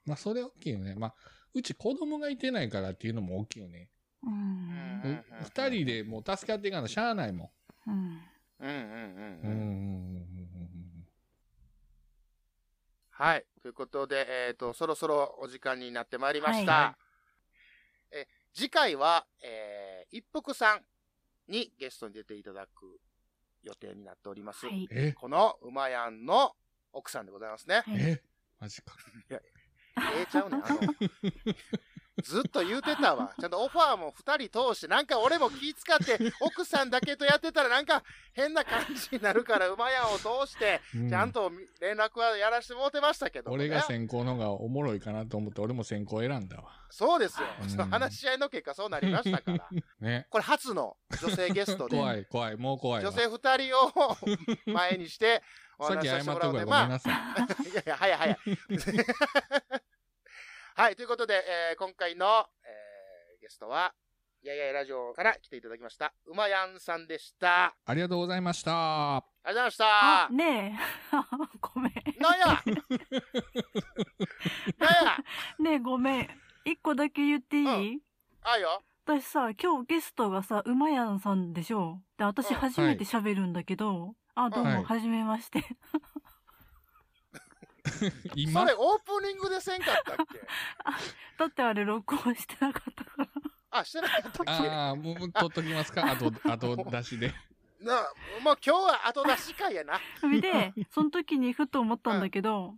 [0.06, 0.96] まあそれ大きいよね。
[0.96, 1.14] まあ、
[1.54, 3.90] うち子供がいてないからっていうのも大きいよね。
[4.24, 4.34] うん。
[4.34, 7.52] うんう二人でもう助かっていかなしゃあないも
[7.88, 7.94] うん。
[7.94, 9.42] うんうんうんん。
[9.44, 9.52] うんうんうん。
[9.52, 10.84] うんうん
[13.16, 13.46] はい。
[13.62, 16.72] ということで、えっ、と、そろそろお時間になってまいりました。
[16.72, 16.98] は
[18.12, 20.82] え次回は、えー、一服さん
[21.52, 23.00] にゲストに出ていただく
[23.64, 24.66] 予定になっております。
[24.66, 24.88] はい。
[24.92, 26.56] え、この馬やんの
[26.92, 27.84] 奥さんでございますね。
[27.86, 28.22] はいえ、
[28.60, 28.96] マジか。
[29.30, 29.42] え
[30.22, 30.66] えちゃうねん。
[30.66, 30.80] あの、
[32.22, 33.34] ずっと言うてたわ。
[33.40, 38.04] ちゃんとオファーも二人通して、なんか俺も気使って、 奥さんだけとやってたらなんか
[38.34, 41.52] 変な感じになるから、馬やんを通して、うちゃんと
[41.82, 46.84] 連絡はやらせてもらってましたけどもね、俺が先行のがおもろいかなと思って、俺も先行選んだわ。
[46.92, 47.48] そうですよ。
[47.62, 49.68] うんその話し合いの結果そうなりましたから。
[50.00, 50.28] ね。
[50.30, 53.12] これ初の女性ゲストで、怖い、怖い、もう怖いわ。
[53.12, 54.18] 女性二人を
[54.68, 55.42] 前にして
[55.80, 57.10] お話しさてもらうので、ごめんまあ、なさ
[57.66, 57.70] い。
[57.70, 58.38] いやいや、早い早い。
[60.76, 61.36] はい、ということで、
[61.72, 62.26] えー今回の、
[62.66, 63.94] えーゲストは、
[64.42, 67.66] やややラジオから来ていただきました、うまやんさんでした。
[67.66, 68.72] あありがとうございました。
[68.72, 70.30] りがとうございましたあ、。
[70.32, 71.18] ねえ。
[71.62, 71.94] ごめん。
[72.20, 72.46] なんや？
[74.80, 75.18] なんや？
[75.60, 76.30] ねえ、ごめん。
[76.66, 78.02] 一個だけ言っていい、うん
[78.46, 78.82] あいよ。
[79.06, 82.00] 私さ、今日ゲストがさ、うまやんさんでしょ？
[82.18, 85.62] で、私うん初めて喋るんだけど、あ、どうも、はいはじめまして。
[88.36, 88.62] 今？
[88.62, 90.40] それオープニングでせんかったっけ？
[91.38, 93.28] だってあれ録音してなかったから。
[93.72, 94.70] あ、してなかったっけ？
[94.70, 96.10] ああ、もう、取っときますか？
[96.12, 97.34] 後、後出しで。
[97.82, 97.96] な、
[98.44, 100.00] もう今日は後出し会やな。
[100.22, 102.76] それで、その時にふと思ったんだけど、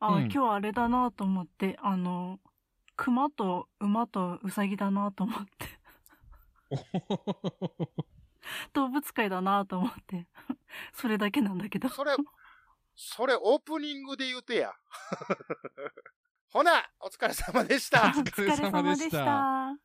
[0.00, 0.32] あ、うん。
[0.32, 2.40] 今日あれだなと思って、あの、
[2.96, 5.78] 熊と馬とウサギだなと思って、
[8.72, 10.26] 動物界だなと思って、
[10.92, 11.88] それだけなんだけど。
[11.90, 12.16] それ、
[13.00, 14.72] それオープニングで言うてや。
[16.50, 18.10] ほな、お疲れ様でしたお。
[18.10, 19.78] 疲れ様でした。